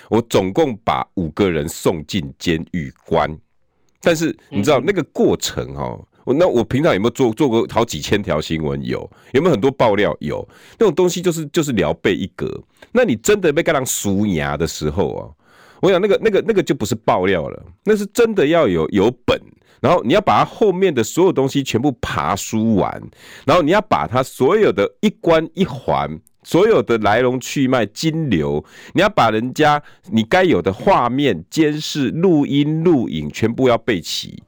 [0.08, 3.38] 我总共把五个人送进监狱关。
[4.00, 8.82] 但是你知道那个过程哈，我那我平常有没有做做过好几千条新闻？
[8.84, 10.16] 有，有没有很多爆料？
[10.18, 10.46] 有，
[10.78, 12.60] 那种东西就是就是聊备一格。
[12.90, 15.30] 那你真的被干人输牙的时候啊？
[15.80, 19.40] 我想那个、那个、那个就不是爆料了，那是真的要有有本，
[19.80, 23.02] 然后你要把它后面的所有东西全部爬梳完，
[23.46, 34.42] 然后你要把它所有的一关一环、所有的来龙去脉、金流，你要把人家你该有的画面、监视、录音、录影全部要备齐。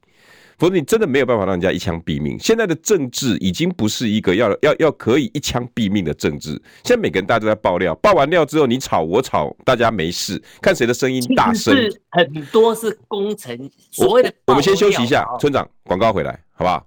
[0.62, 2.38] 否则你真的没有办法让人家一枪毙命。
[2.38, 6.50] 现在的政治已经不是一个要要要可以一枪毙命的政治。
[6.84, 11.74] 现在每个人大家都在爆料，爆完料之后你吵我吵，大家没事，看谁的声音大声。
[11.74, 14.52] 是很多是工程所谓的我。
[14.52, 16.86] 我们先休息一下，村长，广告回来好不好？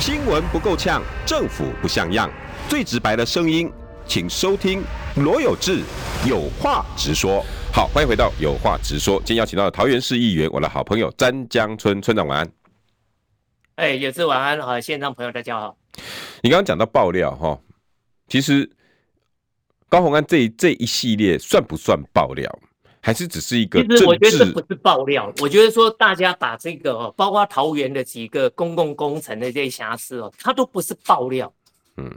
[0.00, 2.30] 新闻不够呛，政府不像样，
[2.66, 3.70] 最直白的声音，
[4.06, 4.82] 请收听
[5.16, 5.82] 罗有志
[6.26, 7.44] 有话直说。
[7.74, 9.18] 好，欢迎回到有话直说。
[9.18, 12.50] 今天邀请到的桃园市议员，我的好朋友詹江村村长，晚安。
[13.76, 15.76] 哎，有志晚安，好，线上朋友大家好。
[16.42, 17.60] 你刚刚讲到爆料哈，
[18.26, 18.70] 其实
[19.86, 22.50] 高虹安这一这一系列算不算爆料？
[23.02, 23.84] 还是只是一个？
[23.84, 31.52] 其实我觉得这不是爆料，我觉得说大家把这个，包括桃园的几个公共工程的这些瑕疵哦，它都不是爆料。
[31.98, 32.10] 嗯，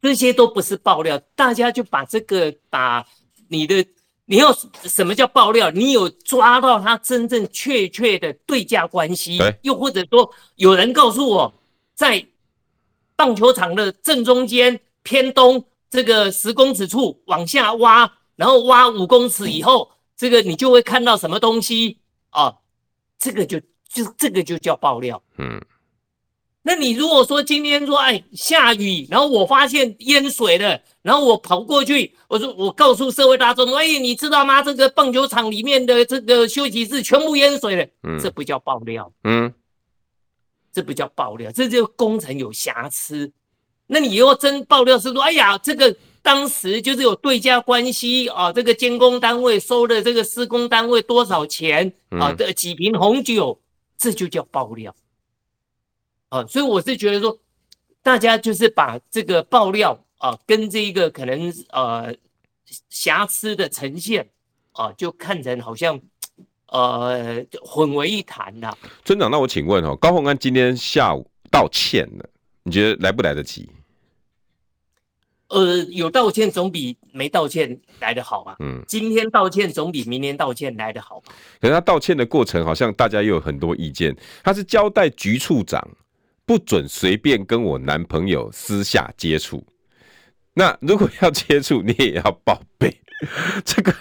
[0.00, 3.04] 这些都不是爆料，大家就把这个把
[3.48, 3.84] 你的。
[4.30, 5.72] 你要什么叫爆料？
[5.72, 11.52] 你有抓到他真正确切的对价关系，又或者说有人告诉我，
[11.96, 12.24] 在
[13.16, 22.54] 棒球场的正中间偏东这个十公尺处往下挖，然后挖五公尺以后，这个你就会看到什么东西啊？
[23.18, 23.58] 这个就
[23.92, 25.20] 就这个就叫爆料。
[25.38, 25.60] 嗯。
[26.70, 34.62] 那你如果说今天说哎下雨，然后我发现淹水了，然后我跑过去，我说我告诉社会大众，哎，你知道吗？
[34.62, 39.52] 这个棒球场里面的这个休息室全部淹水了，嗯，这不叫爆料，嗯，
[40.72, 43.32] 这不叫爆料，这就工程有瑕疵。
[43.88, 52.32] 那你又真爆料是说，哎呀，这个当时就是有对价关系啊，这个监工单位收了这个施工单位多少钱啊？
[52.32, 53.60] 的几瓶红酒，
[53.98, 54.94] 这就叫爆料。
[56.30, 57.36] 啊，所以我是觉得说，
[58.02, 62.14] 大家就是把这个爆料啊，跟这一个可能呃
[62.88, 64.30] 瑕疵的呈现
[64.72, 66.00] 啊，就看成好像
[66.66, 68.78] 呃混为一谈了。
[69.04, 72.30] 村长，那我请问哦，高鸿安今天下午道歉了，
[72.62, 73.68] 你觉得来不来得及？
[75.48, 78.54] 呃，有道歉总比没道歉来得好啊。
[78.60, 81.32] 嗯，今天道歉总比明天道歉来得好吧？
[81.60, 85.84] 可是他道歉的过程好像大家又有很多意见，他是交代局处长。
[86.50, 89.64] 不准随便跟我男朋友私下接触。
[90.52, 93.00] 那如果要接触，你也要报备。
[93.64, 93.94] 这个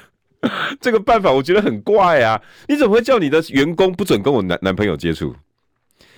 [0.82, 2.42] 这个办法我觉得很怪啊！
[2.68, 5.36] 你怎么会叫你的员工不准跟我男男朋友接触？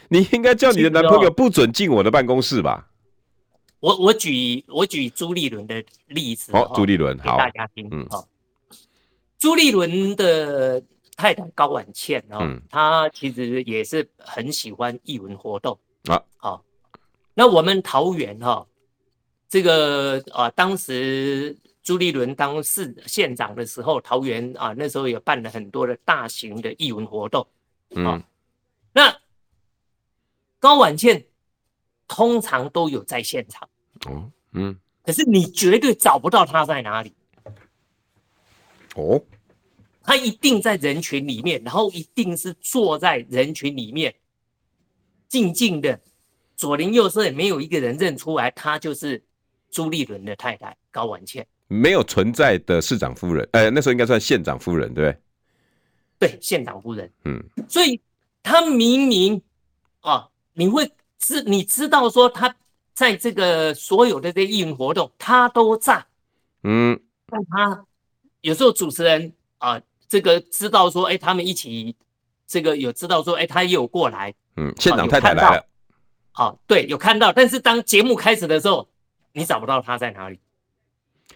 [0.08, 2.88] 你应该叫你的男朋友不准进我的办公室吧？
[3.82, 6.54] 我我举我举朱立伦的例子。
[6.54, 7.90] 哦，朱立伦，好，大家听。
[7.92, 8.26] 嗯，好。
[9.38, 10.82] 朱立伦的
[11.18, 15.78] 太太高婉倩哦，嗯，她其实也是很喜欢艺文活动。
[16.06, 16.64] 啊，好，
[17.34, 18.66] 那我们桃园哈，
[19.48, 27.46] 这个啊，当时朱立伦当市县长的时候，桃园啊，那时候也办了很多的大型的艺文活动，
[27.92, 28.24] 嗯，
[28.92, 29.16] 那
[30.60, 31.24] 高婉倩
[32.08, 33.70] 通常都有在现场，
[34.08, 37.14] 哦，嗯，可是你绝对找不到他在哪里，
[38.96, 39.24] 哦，
[40.02, 44.12] 他一定在人群里面，然后一定是坐在人群里面。
[45.32, 45.98] 静静的，
[46.58, 49.24] 左邻右舍也没有一个人认出来，她就是
[49.70, 51.48] 朱立伦的太太高婉倩。
[51.70, 55.10] 没有存在的市长夫人，呃，那时候应该算县长夫人，对不
[56.20, 56.28] 对？
[56.28, 57.10] 对，县长夫人。
[57.24, 58.02] 嗯，所以
[58.44, 59.42] 他明明
[60.02, 62.54] 啊，你会知你知道说他
[62.94, 66.06] 在这个所有的这些艺文活动，他都在。
[66.64, 67.86] 嗯，但他
[68.42, 71.96] 有时候主持人啊，这个知道说，哎，他们一起
[72.46, 74.36] 这个有知道说，哎，他也有过来。
[74.58, 75.66] 嗯，县长太太来了。
[76.34, 78.88] 好，对，有看到，但是当节目开始的时候，
[79.34, 80.40] 你找不到他在哪里。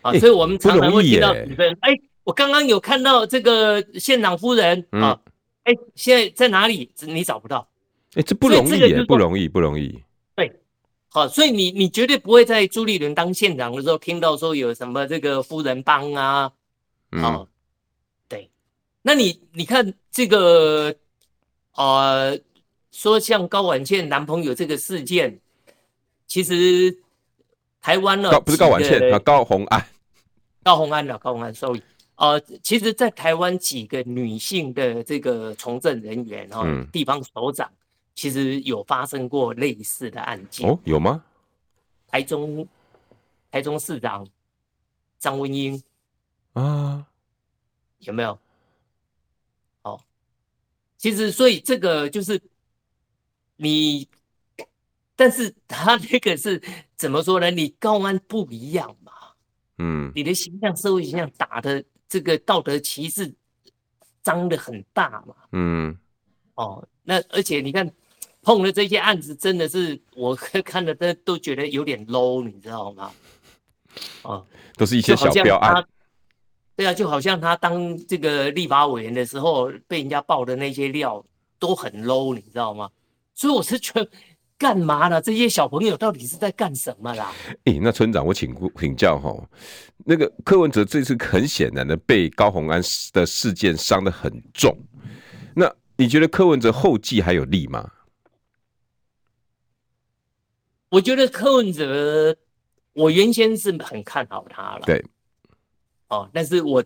[0.02, 1.36] 啊，所以我们常常会听到
[1.82, 5.20] 哎，我刚刚有看到这个县长夫人啊，
[5.64, 6.92] 哎，现在在哪里？
[7.02, 7.68] 你找不到。
[8.14, 10.02] 哎，这不容易，不容易，不容易。
[10.36, 10.60] 对，
[11.10, 16.52] 好，所以你你绝对不会在朱立伦当县长的时候听到说有什么这个夫人帮啊。
[17.12, 17.48] 嗯，
[18.30, 18.50] 对，
[19.02, 20.96] 那你你看这个，
[21.76, 22.40] 呃。
[22.96, 25.38] 说像高婉倩男朋友这个事件，
[26.28, 26.98] 其实
[27.82, 29.86] 台湾呢，不是高婉倩啊，高红安，
[30.64, 31.82] 高红安的高红安，sorry，
[32.16, 37.70] 呃，其实，在台湾几个女性的这个从政人员哈，嗯、地方首长，
[38.16, 40.66] 其实有发生过类似的案件。
[40.66, 41.22] 哦，有吗？
[42.08, 42.66] 台中，
[43.52, 44.26] 台中市长
[45.20, 45.84] 张文英。
[46.54, 47.06] 啊，
[48.00, 48.40] 有没有？
[49.82, 50.00] 哦，
[50.98, 52.42] 其实，所以这个就是。
[53.58, 54.08] 你，
[55.16, 56.62] 但是他那个是
[56.96, 57.50] 怎么说呢？
[57.52, 59.12] 你高安不一样嘛，
[59.78, 63.34] 嗯，你的形象、社会形象打的这个道德旗帜
[64.22, 65.98] 张的很大嘛，嗯，
[66.56, 67.90] 哦，那而且你看
[68.42, 73.12] 碰了这些案子，真的是我看的都都觉得有点 low，你知道吗？
[74.24, 74.46] 哦，
[74.76, 75.86] 都是一些小标案。
[76.76, 81.26] 对啊，就好像他当这个立法委员的时候，被人家爆的那些料
[81.58, 82.90] 都很 low，你知道吗？
[83.36, 84.10] 所以我是觉得，
[84.58, 85.22] 干嘛呢？
[85.22, 87.32] 这些小朋友到底是在干什么啦？
[87.66, 89.50] 诶、欸，那村长，我请请教哈，
[90.06, 92.82] 那个柯文哲这次很显然的被高虹安
[93.12, 94.76] 的事件伤得很重，
[95.54, 97.92] 那你觉得柯文哲后继还有力吗？
[100.90, 102.38] 我觉得柯文哲，
[102.94, 104.84] 我原先是很看好他了。
[104.86, 105.04] 对。
[106.08, 106.82] 哦，但是我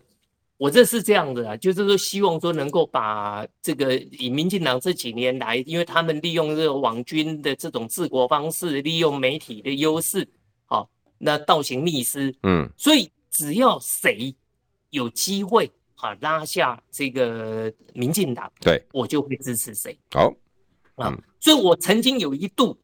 [0.60, 10.28] 我这是这样的啊，就是说希望说能够把这个以民进党这几年来，因为他们利用这个网军的这种治国方式，利用媒体的优势，
[10.66, 14.34] 好、哦，那倒行逆施，嗯，所以只要谁
[14.90, 19.98] 有机会啊拉下这个民进党，对，我就会支持谁。
[20.10, 20.26] 好，
[20.96, 22.78] 啊、嗯，所以我曾经有一度，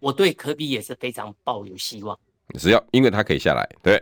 [0.00, 2.18] 我对科比也是非常抱有希望，
[2.58, 3.98] 只要因为他可以下来，对。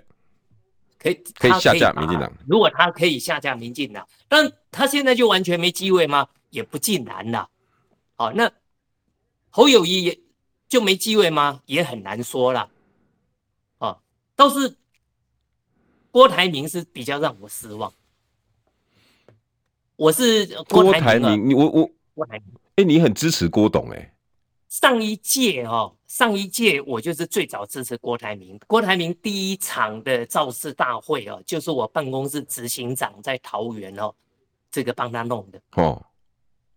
[1.04, 2.32] 可以，可以下架民进党。
[2.48, 6.26] 如果他可以下架民进党，但他现在就完全没机会吗？
[6.48, 7.50] 也不尽然了。
[8.14, 8.50] 好，那
[9.50, 10.18] 侯友谊也
[10.66, 11.60] 就没机会吗？
[11.66, 12.70] 也很难说了。
[13.76, 13.98] 啊，
[14.34, 14.74] 倒是
[16.10, 17.92] 郭台铭是比较让我失望。
[19.96, 22.46] 我是郭台铭，你我我郭台铭，
[22.76, 24.13] 哎，你很支持郭董哎、欸。
[24.74, 28.58] 上一届哦，上一届我就是最早支持郭台铭。
[28.66, 34.12] 郭台铭第一场的造势大会哦，就是我办公室执行长在桃园哦，
[34.72, 36.04] 这个帮他弄的哦，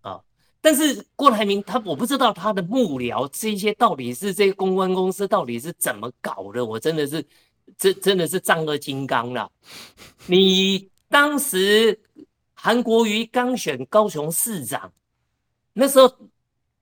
[0.02, 0.22] 啊。
[0.62, 7.26] 但是郭台铭他，我不知道他的幕僚这些到底是这些公关公司到底是怎么搞的，我真的是
[7.80, 9.52] 真真的是丈二金刚了。
[10.28, 12.00] 你当时
[12.54, 14.94] 韩国瑜刚选高雄市长，
[15.74, 16.08] 那时候。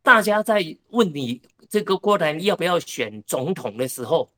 [0.05, 4.31] 大家在问你这个郭台铭要不要选总统的时候，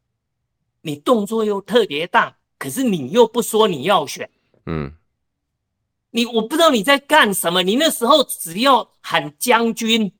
[0.81, 4.29] 你动作又特别大，可是你又不说你要选，
[4.65, 4.93] 嗯，
[6.11, 7.61] 你我不知道你在干什么。
[7.63, 10.13] 你那时候只要喊将军，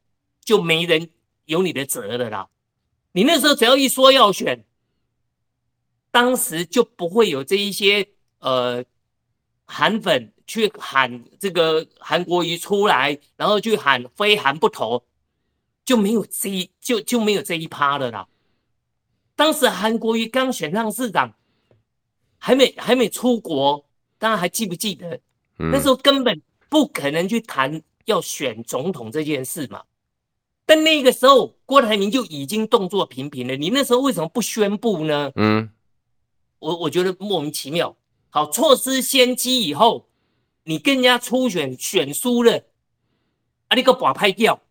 [0.44, 1.10] 就没人
[1.46, 2.50] 有你的责了啦。
[3.14, 4.66] 你那时候只要一说要选，
[6.12, 8.06] 当时就不会有这一些
[8.40, 8.84] 呃
[9.64, 15.02] 韩粉去喊这个韩国瑜出来，然后去喊非韩不投。
[15.88, 18.28] 就没有这一就就没有这一趴了啦。
[19.38, 21.34] 当时韩国瑜刚选上市长，
[22.38, 23.86] 还没还没出国，
[24.20, 25.18] 大家还记不记得？
[25.60, 25.72] 嗯。
[25.72, 29.82] 那时候根本不可能去谈要选总统这件事嘛。
[30.66, 33.56] 但那个时候郭台铭就已经动作频频了。
[33.56, 35.32] 你那时候为什么不宣布呢？
[35.36, 35.70] 嗯，
[36.60, 37.96] 我我觉得莫名其妙。
[38.30, 40.10] 好，错失先机以后，
[40.66, 42.62] 你跟人家初选选输了，
[43.70, 44.62] 啊，你个把派掉。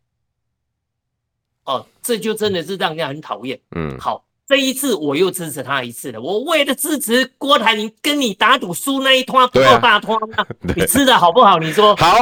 [1.66, 3.58] 哦，这就真的是让人家很讨厌。
[3.74, 6.20] 嗯，好，这一次我又支持他一次了。
[6.20, 10.46] 我为了支持郭台铭，跟你打赌输那一摊不要大摊啊！
[10.74, 11.58] 你吃的好不好？
[11.58, 12.16] 你说好，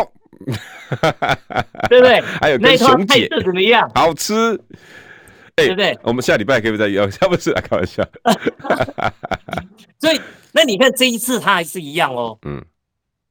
[1.89, 2.21] 对不对？
[2.41, 3.91] 还有那一摊菜色怎么样？
[3.95, 4.53] 好吃，
[5.57, 5.99] 欸、对不对？
[6.03, 7.01] 我们下礼拜可以不再约？
[7.21, 8.03] 要不是啊开玩笑。
[10.01, 10.21] 所以，
[10.53, 12.39] 那你看这一次他还是一样哦。
[12.47, 12.63] 嗯，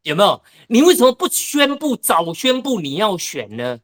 [0.04, 0.42] 有没有？
[0.68, 3.80] 你为什么不宣布早宣布你要选呢？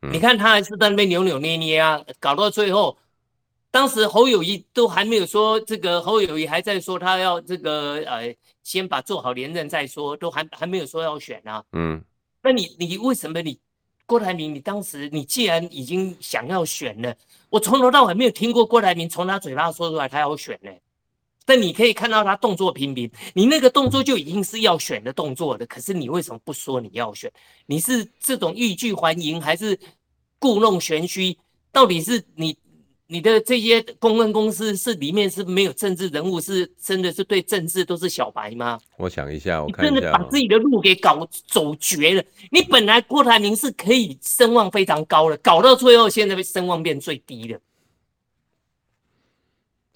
[0.00, 2.96] 你看他还是在那边扭扭捏捏啊，搞到最后，
[3.70, 11.64] 当时侯友谊都还没有说这个，侯友谊还在说他要这个呃，先把做好连任再说，都还还没有说要选啊。
[11.72, 12.00] 嗯，
[12.42, 13.58] 那你你为什么你
[14.06, 17.14] 郭台铭，你当时你既然已经想要选了，
[17.50, 20.70] 我从头到尾没有听过郭台铭从他嘴巴说出来他要选呢？
[21.48, 25.64] 但你可以看到他动作频频，你那个动作就已经是要选的动作了。
[25.64, 27.32] 可是你为什么不说你要选？
[27.64, 29.78] 你是这种欲拒还迎，还是
[30.38, 31.34] 故弄玄虚？
[31.72, 32.54] 到底是你
[33.06, 38.78] 你的这些公关公司是里面是没有政治人物，是真的是对政治都是小白吗？
[38.98, 42.22] 我想一下，我看一下，你真的把自己的路给搞走绝了。
[42.50, 47.58] 你本来郭台铭是可以声望非常高的，搞到最后现在被声望变最低了。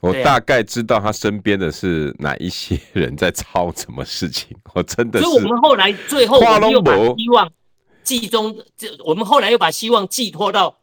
[0.03, 5.24] 我大概知道他身边的是哪一些人在操什么事情， 我真的是。
[5.24, 7.48] 所以我们后来最后我们又把希望
[8.03, 10.76] 寄中，这我们后来又把希望寄托到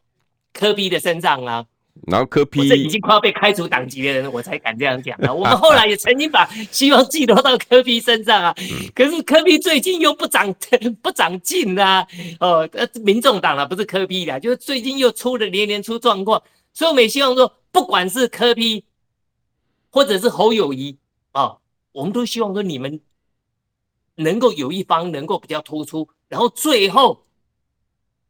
[0.53, 1.65] 科比的身上啊。
[2.07, 5.27] 然后科比，这已经快要被开除党籍的人，我才敢这样讲啊。
[5.35, 8.55] 我们后来也曾经把希望寄托到科比身上啊，
[8.95, 10.55] 可是科比最近又不长
[11.03, 12.07] 不长进啊。
[12.39, 16.41] 哦，呃，民众党啊，不是科比的，就是最近又出了连连出状况，
[16.73, 18.85] 所以我们也希望说，不管是柯 P。
[19.89, 20.97] 或者是侯友谊
[21.31, 21.57] 啊，
[21.91, 22.99] 我们都希望说你们
[24.15, 27.25] 能够有一方能够比较突出，然后最后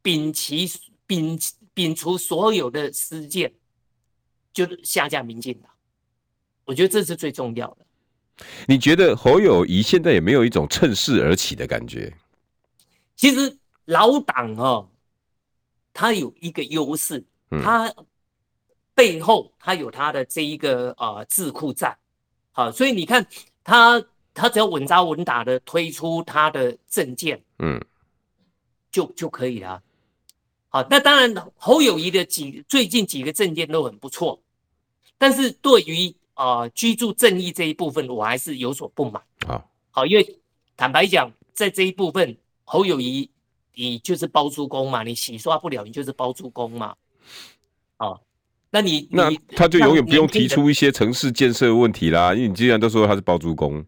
[0.04, 0.68] 摒弃
[1.08, 3.54] 摒摒除所有的私见，
[4.54, 5.72] 就下架民进党。
[6.66, 7.86] 我觉得这是最重要的。
[8.68, 12.16] 你觉得侯友谊现在有没有一种趁势而起的感觉？
[13.16, 14.90] 其实老党哦，
[15.92, 17.94] 他有一个优势，他
[19.00, 21.98] 背后他有他的这一个呃智库在，
[22.52, 23.26] 好，所以你看
[23.64, 27.82] 他他只要稳扎稳打的推出他的政见，嗯，
[28.92, 29.82] 就就可以了。
[30.68, 34.38] 好，那当然侯友谊的几最近几个政见都很不错，
[35.18, 39.24] 但是对于啊、呃，居住正义这一部分，我还是有所不满。
[39.48, 40.40] 好，好，因为
[40.76, 43.32] 坦白讲，在这一部分，侯友谊，
[43.76, 46.94] 你就是包租公嘛，你洗刷不了，你就是包租公嘛。
[48.00, 48.20] 哦，
[48.72, 53.84] 那你那他就永远不用提出一些城市建设的问题啦，因为你既然都说他是包租公，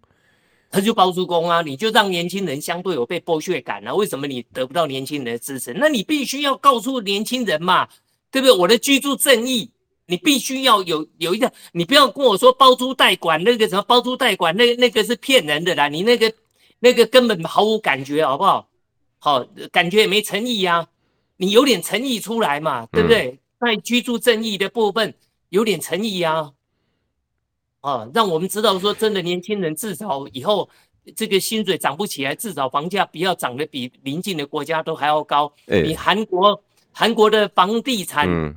[0.69, 3.93] 他就包租公啊，你就让年轻人相对有被剥削感啊。
[3.93, 5.73] 为什么你得不到年轻人的支持？
[5.73, 7.87] 那你必须要告诉年轻人嘛，
[8.31, 8.57] 对不对？
[8.57, 9.71] 我的居住正义。
[10.07, 16.33] 你必须要有有一个，你不要跟我说包租代管那个什么包租代管，那那个是骗人的啦，你那个
[16.79, 18.67] 那个根本毫无感觉，好不好？
[19.19, 20.85] 好，感觉也没诚意呀，
[21.37, 23.39] 你有点诚意出来嘛，对不对？
[23.61, 25.13] 在居住正义的部分
[25.49, 26.51] 有点诚意啊，
[27.81, 30.67] 啊，让我们知道说真的，年轻人至少以后
[31.15, 35.53] 这个薪水涨不起来，至少房价不要涨得比邻近的国家都还要高。
[35.67, 38.53] 你韩国韩国的房地产。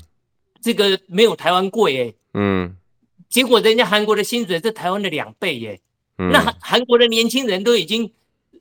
[0.64, 2.74] 这个没有台湾贵哎，嗯，
[3.28, 5.78] 结果人家韩国的薪水是台湾的两倍耶，
[6.16, 8.10] 嗯，那韩国的年轻人都已经，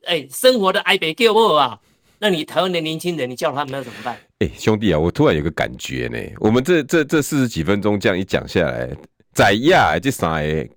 [0.03, 1.79] 哎，生活的挨北叫饿啊，
[2.23, 4.17] 那你台湾的年轻人，你叫他们要怎么办？
[4.39, 8.89] 哎，兄弟啊，我突然有个感觉呢，我们这这这四十几分钟这样一讲下来，
[9.33, 10.69] 在亚这三个，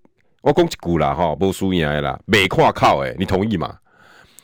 [0.43, 3.79] 我讲一句啦哈，不输赢啦，没跨靠哎，你同意吗？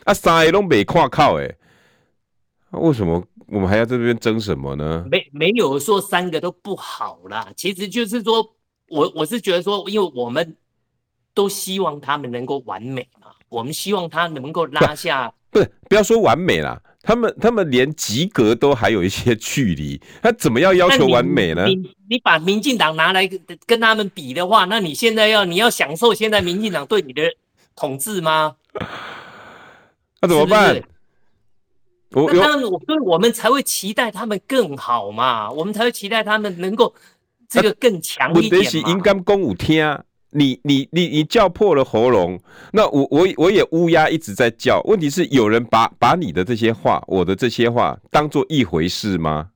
[0.05, 1.57] 啊，三个都没跨靠哎，
[2.71, 3.21] 为什么？
[3.49, 5.05] 我们还要在这边争什么呢？
[5.11, 8.49] 没没有说三个都不好啦，其实就是说
[8.89, 10.57] 我我是觉得说，因为我们
[11.35, 15.35] 都希望他们能够完美嘛，我们希望他能够拉下。
[15.51, 21.67] 不是，不要说完美啦，他们他们连及格都还有一些距离，他怎么要要求完美呢？
[21.67, 23.29] 你你，你把民进党拿来
[23.67, 27.23] 跟他们比的话，那你现在要你要享受现在民进党对你的
[27.75, 28.55] 统治吗？
[30.23, 30.75] 那怎么办？
[30.75, 30.85] 是
[32.15, 36.95] 那当然，我所以我们才会期待他们更好嘛，我们才会期待他们能够
[37.49, 38.59] 这个更强一点嘛。
[38.59, 42.41] 问题是应该公五天，你你你你叫破了喉咙，
[42.72, 44.80] 那我我我也乌鸦一直在叫。
[44.87, 49.51] 问题是有人把把你的这些话，我的这些话当做一回事吗？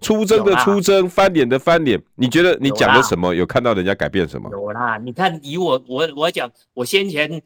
[0.00, 3.34] 出征的出征，翻脸的翻脸，你觉得你讲了什么？
[3.34, 4.48] 有看到人家改变什么？
[4.52, 7.42] 有啦，你看以我我我讲，我先前。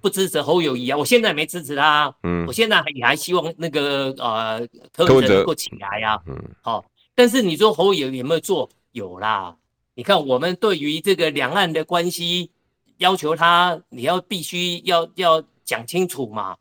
[0.00, 0.98] 不支持侯友谊啊！
[0.98, 4.60] 我现在没支持他，啊，嗯，我现在也还希望那个呃
[4.92, 6.84] 柯文哲能够起来呀，啊，嗯，好，哦。
[7.14, 8.68] 但是你说侯友宜有没有做？
[8.92, 9.56] 有啦。
[9.94, 12.50] 你看我们对于这个两岸的关系，
[12.98, 16.56] 要求他你要必须要要讲清楚嘛，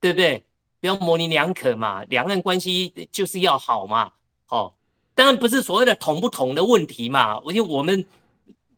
[0.00, 0.44] 对不对？
[0.80, 2.04] 不要模棱两可嘛。
[2.04, 4.12] 两岸关系就是要好嘛，
[4.48, 4.72] 哦，
[5.14, 7.40] 当然不是所谓的统不统的问题嘛。
[7.46, 8.04] 因为我们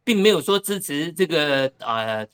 [0.03, 2.27] 并没有说支持这个呃。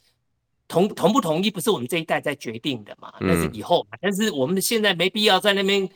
[0.70, 3.14] 同同不同意不是我们这一代在决定的嘛？
[3.22, 3.98] 那是以后嘛。
[4.02, 5.88] 但是我们现在没必要在那边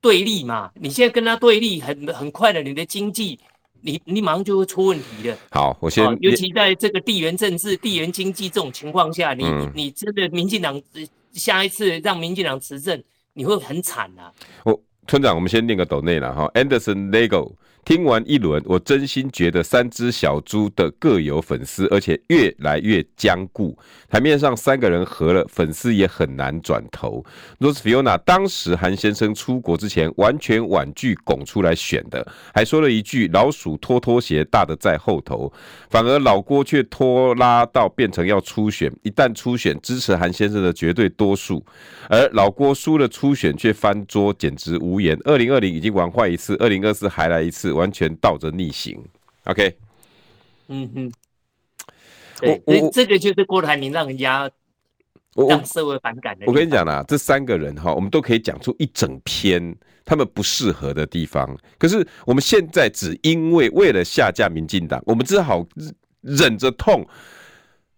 [0.00, 0.70] 对立嘛。
[0.76, 3.40] 你现在跟他对立，很很快的，你的经济，
[3.84, 5.36] 你你马上就会出问题的。
[5.50, 10.80] 好，我先，尤其在这个地缘政治、地缘经济这种情况下，你你真的民进党
[11.32, 13.02] 下一次让民进党执政，
[13.34, 14.32] 你会很惨啊。
[14.64, 17.52] 我村长，我们先念个抖内了哈，Anderson Lego。
[17.84, 23.76] 听完一轮，我真心觉得三只小猪的各有粉丝，而且越来越僵固。
[24.08, 27.22] 台面上三个人合了，粉丝也很难转头。
[27.60, 35.52] Rose Fiona 当时韩先生出国之前，完全婉拒拱出来选的，还说了一句“老鼠拖拖鞋，大的在后头”。
[35.90, 41.62] 反而老郭却拖拉到变成要初选，一旦初选，支持韩先生的绝对多数，
[42.08, 45.18] 而老郭输了初选却翻桌，简直无言。
[45.24, 47.73] 二零二零已经玩坏一次，二零二四还来一次。
[47.74, 48.98] 完全倒着逆行
[49.44, 49.76] ，OK，
[50.68, 51.12] 嗯哼，
[52.40, 54.50] 对，这这个就是郭台铭让人家
[55.48, 56.46] 让社会反感的。
[56.46, 61.56] 我跟你讲啦，这三个人哈，我们都可以讲出一整篇他们不适合的地方。
[61.78, 65.66] 可是我们现在只因为为了下架民进党，我们只好
[66.20, 67.06] 忍着痛，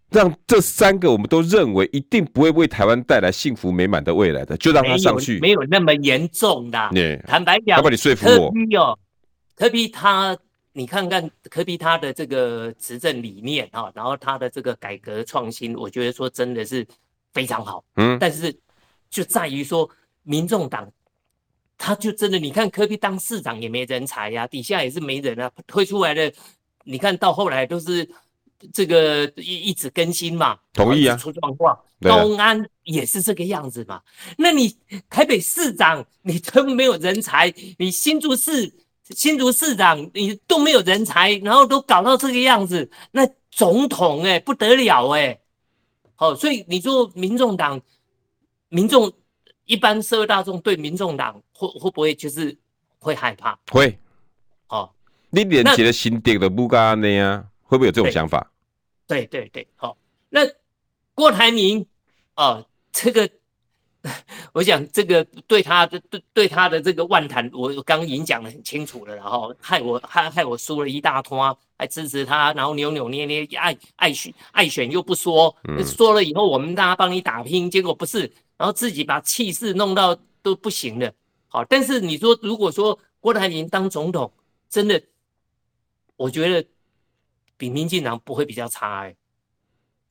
[0.09, 6.77] 让这三个我们都认为一定不会为台湾带来幸福美满的未来的，就让他上去，没有，那么严重的。
[6.91, 8.53] Yeah, 坦白讲，要不你说服我。
[9.57, 10.37] 柯 P 他，
[10.71, 16.87] 你看看科比他的这个执政理念啊，然后他的这个改革创新，我觉得说真的是
[17.33, 17.83] 非常好。
[17.95, 18.55] 嗯，但是
[19.09, 19.89] 就在于说，
[20.21, 20.87] 民众党
[21.75, 26.31] 他就真的，你看科比当市长也没人才呀、啊，底下也是没人啊，推出来的，
[26.83, 28.07] 你看到后来都是
[28.71, 33.95] 这个一一直更新嘛，同意啊，出状况，公安也是这个样子嘛。
[33.95, 34.03] 啊、
[34.37, 34.77] 那你
[35.09, 38.71] 台北市长你都没有人才，你新竹市
[39.09, 45.41] 新竹市长你都没有人才，然后都搞到这个样子，那总统哎、欸、不得了哎、欸，
[46.15, 47.81] 好，所以你说民众党
[48.69, 49.11] 民众。
[49.69, 52.57] 一般社会大众对民众党会会不会就是
[52.99, 53.59] 会害怕？
[53.69, 53.99] 会，
[54.69, 54.89] 哦，
[55.29, 58.49] 你连接的心电都不干那样，会不会有这种想法？
[59.05, 59.97] 对对对，好、哦，
[60.29, 60.39] 那
[61.13, 61.85] 郭台铭
[62.37, 63.29] 哦，这个
[64.53, 71.39] 我想这个对他的对对他的这个万谈，我刚刚已经讲的很清楚了，然后害我害害我输了一大通，
[71.77, 78.31] 还支持他，然后扭扭捏捏爱爱选爱选又不说，嗯、说了以后我们大家帮你打拼，结果不是。
[78.57, 81.13] 然后自己把气势弄到都不行了，
[81.47, 84.33] 好，但是你说如果说郭台铭当总统，
[84.67, 84.99] 真的，
[86.15, 86.67] 我觉得
[87.55, 89.15] 比民进党不会比较差哎，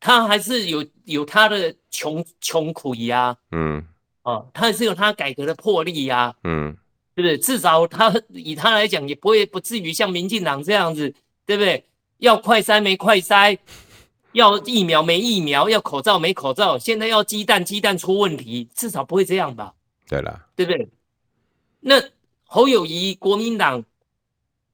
[0.00, 3.84] 他还是有有他的穷穷苦呀，嗯，
[4.22, 6.76] 哦，他还是有他改革的魄力呀，嗯，
[7.14, 7.38] 对不对？
[7.38, 11.84] 至少他以他来讲也不会不至于像民进党这样子，对不对？
[12.18, 13.58] 要快筛没快筛。
[14.32, 19.72] 要疫苗没疫苗，要口罩没口罩，现在要鸡蛋鸡蛋出问题，至少不会这样吧？
[20.06, 20.86] 对了，对不对？
[21.80, 21.94] 那
[22.44, 23.82] 侯友谊国民党，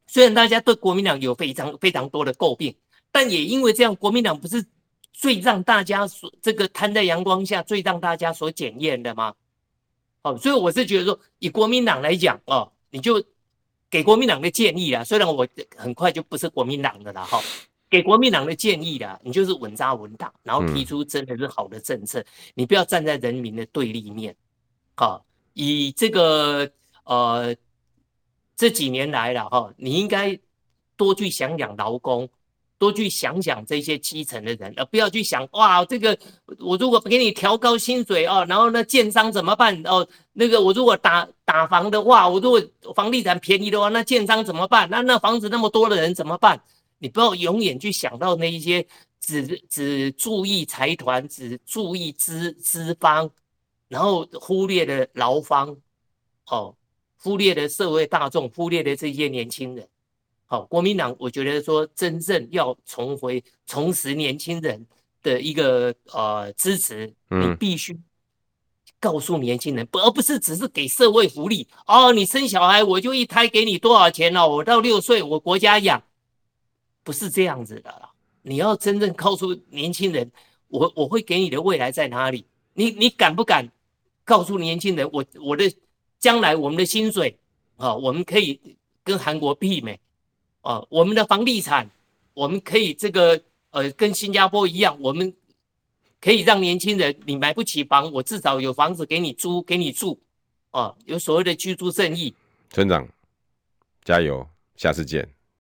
[0.08, 2.74] 虽然大家对国民党有非常非常多的诟病，
[3.12, 4.64] 但也因为这样，国民党不是
[5.12, 9.34] 最让大家所这个摊在阳光下，最让大家所检验的吗？
[10.22, 13.22] 哦，所以我是觉得说，以国民党来讲哦，你就
[13.90, 15.46] 给国民党的建议啊，虽然我
[15.76, 17.40] 很快就不是国民党的了哈。
[17.90, 24.34] 给国民党的建议啦，你就是稳扎稳打，然后提出真的是好的政策，嗯、你不要站在人民的对立面。
[24.96, 26.72] 好，以这个
[27.04, 27.54] 呃
[28.56, 30.38] 这几年来了哈，你应该
[30.96, 32.26] 多去想想劳工，
[32.82, 36.18] 多去想想这些基层的人，而不要去想哇，这个
[36.58, 40.04] 我如果给你调高薪水哦，然后呢，建商怎么办哦？
[40.32, 42.60] 那个我如果打打房的话，我如果
[42.92, 44.90] 房地产便宜的话，那建商怎么办？
[44.90, 46.60] 那那房子那么多的人怎么办？
[46.98, 48.84] 你不要永远去想到那一些
[49.20, 53.30] 只只注意财团、只注意资资方，
[53.86, 55.76] 然后忽略了劳方，
[56.46, 56.74] 哦，
[57.16, 59.86] 忽略了社会大众，忽略了这些年轻人。
[60.52, 64.86] 好，国民党，我觉得说真正要重回重拾年轻人
[65.22, 67.98] 的一个呃支持，你必须
[69.00, 76.02] 告诉年轻人，不而不是只是给社会福利哦，你生小孩我就一胎给你多少钱哦，我到六岁我国家养。
[77.02, 78.10] 不是这样子的啦，
[78.42, 80.30] 你要真正告诉年轻人，
[80.68, 82.44] 我我会给你的未来在哪里？
[82.74, 83.66] 你你敢不敢
[84.22, 85.72] 告诉年轻人，我我的
[86.18, 87.38] 将来我们的薪水
[87.78, 88.60] 啊，我们可以
[89.02, 89.98] 跟韩国媲美
[90.62, 91.88] 啊，我们的房地产，
[92.34, 93.40] 我们可以这个
[93.70, 95.32] 呃跟新加坡一样，我们
[96.20, 100.20] 可以让年轻人，你买不起房，我至少有房子给你租给你住
[100.70, 102.34] 啊，有所谓的居住正义。
[102.70, 103.06] 村长，
[104.04, 105.28] 加油，下次见。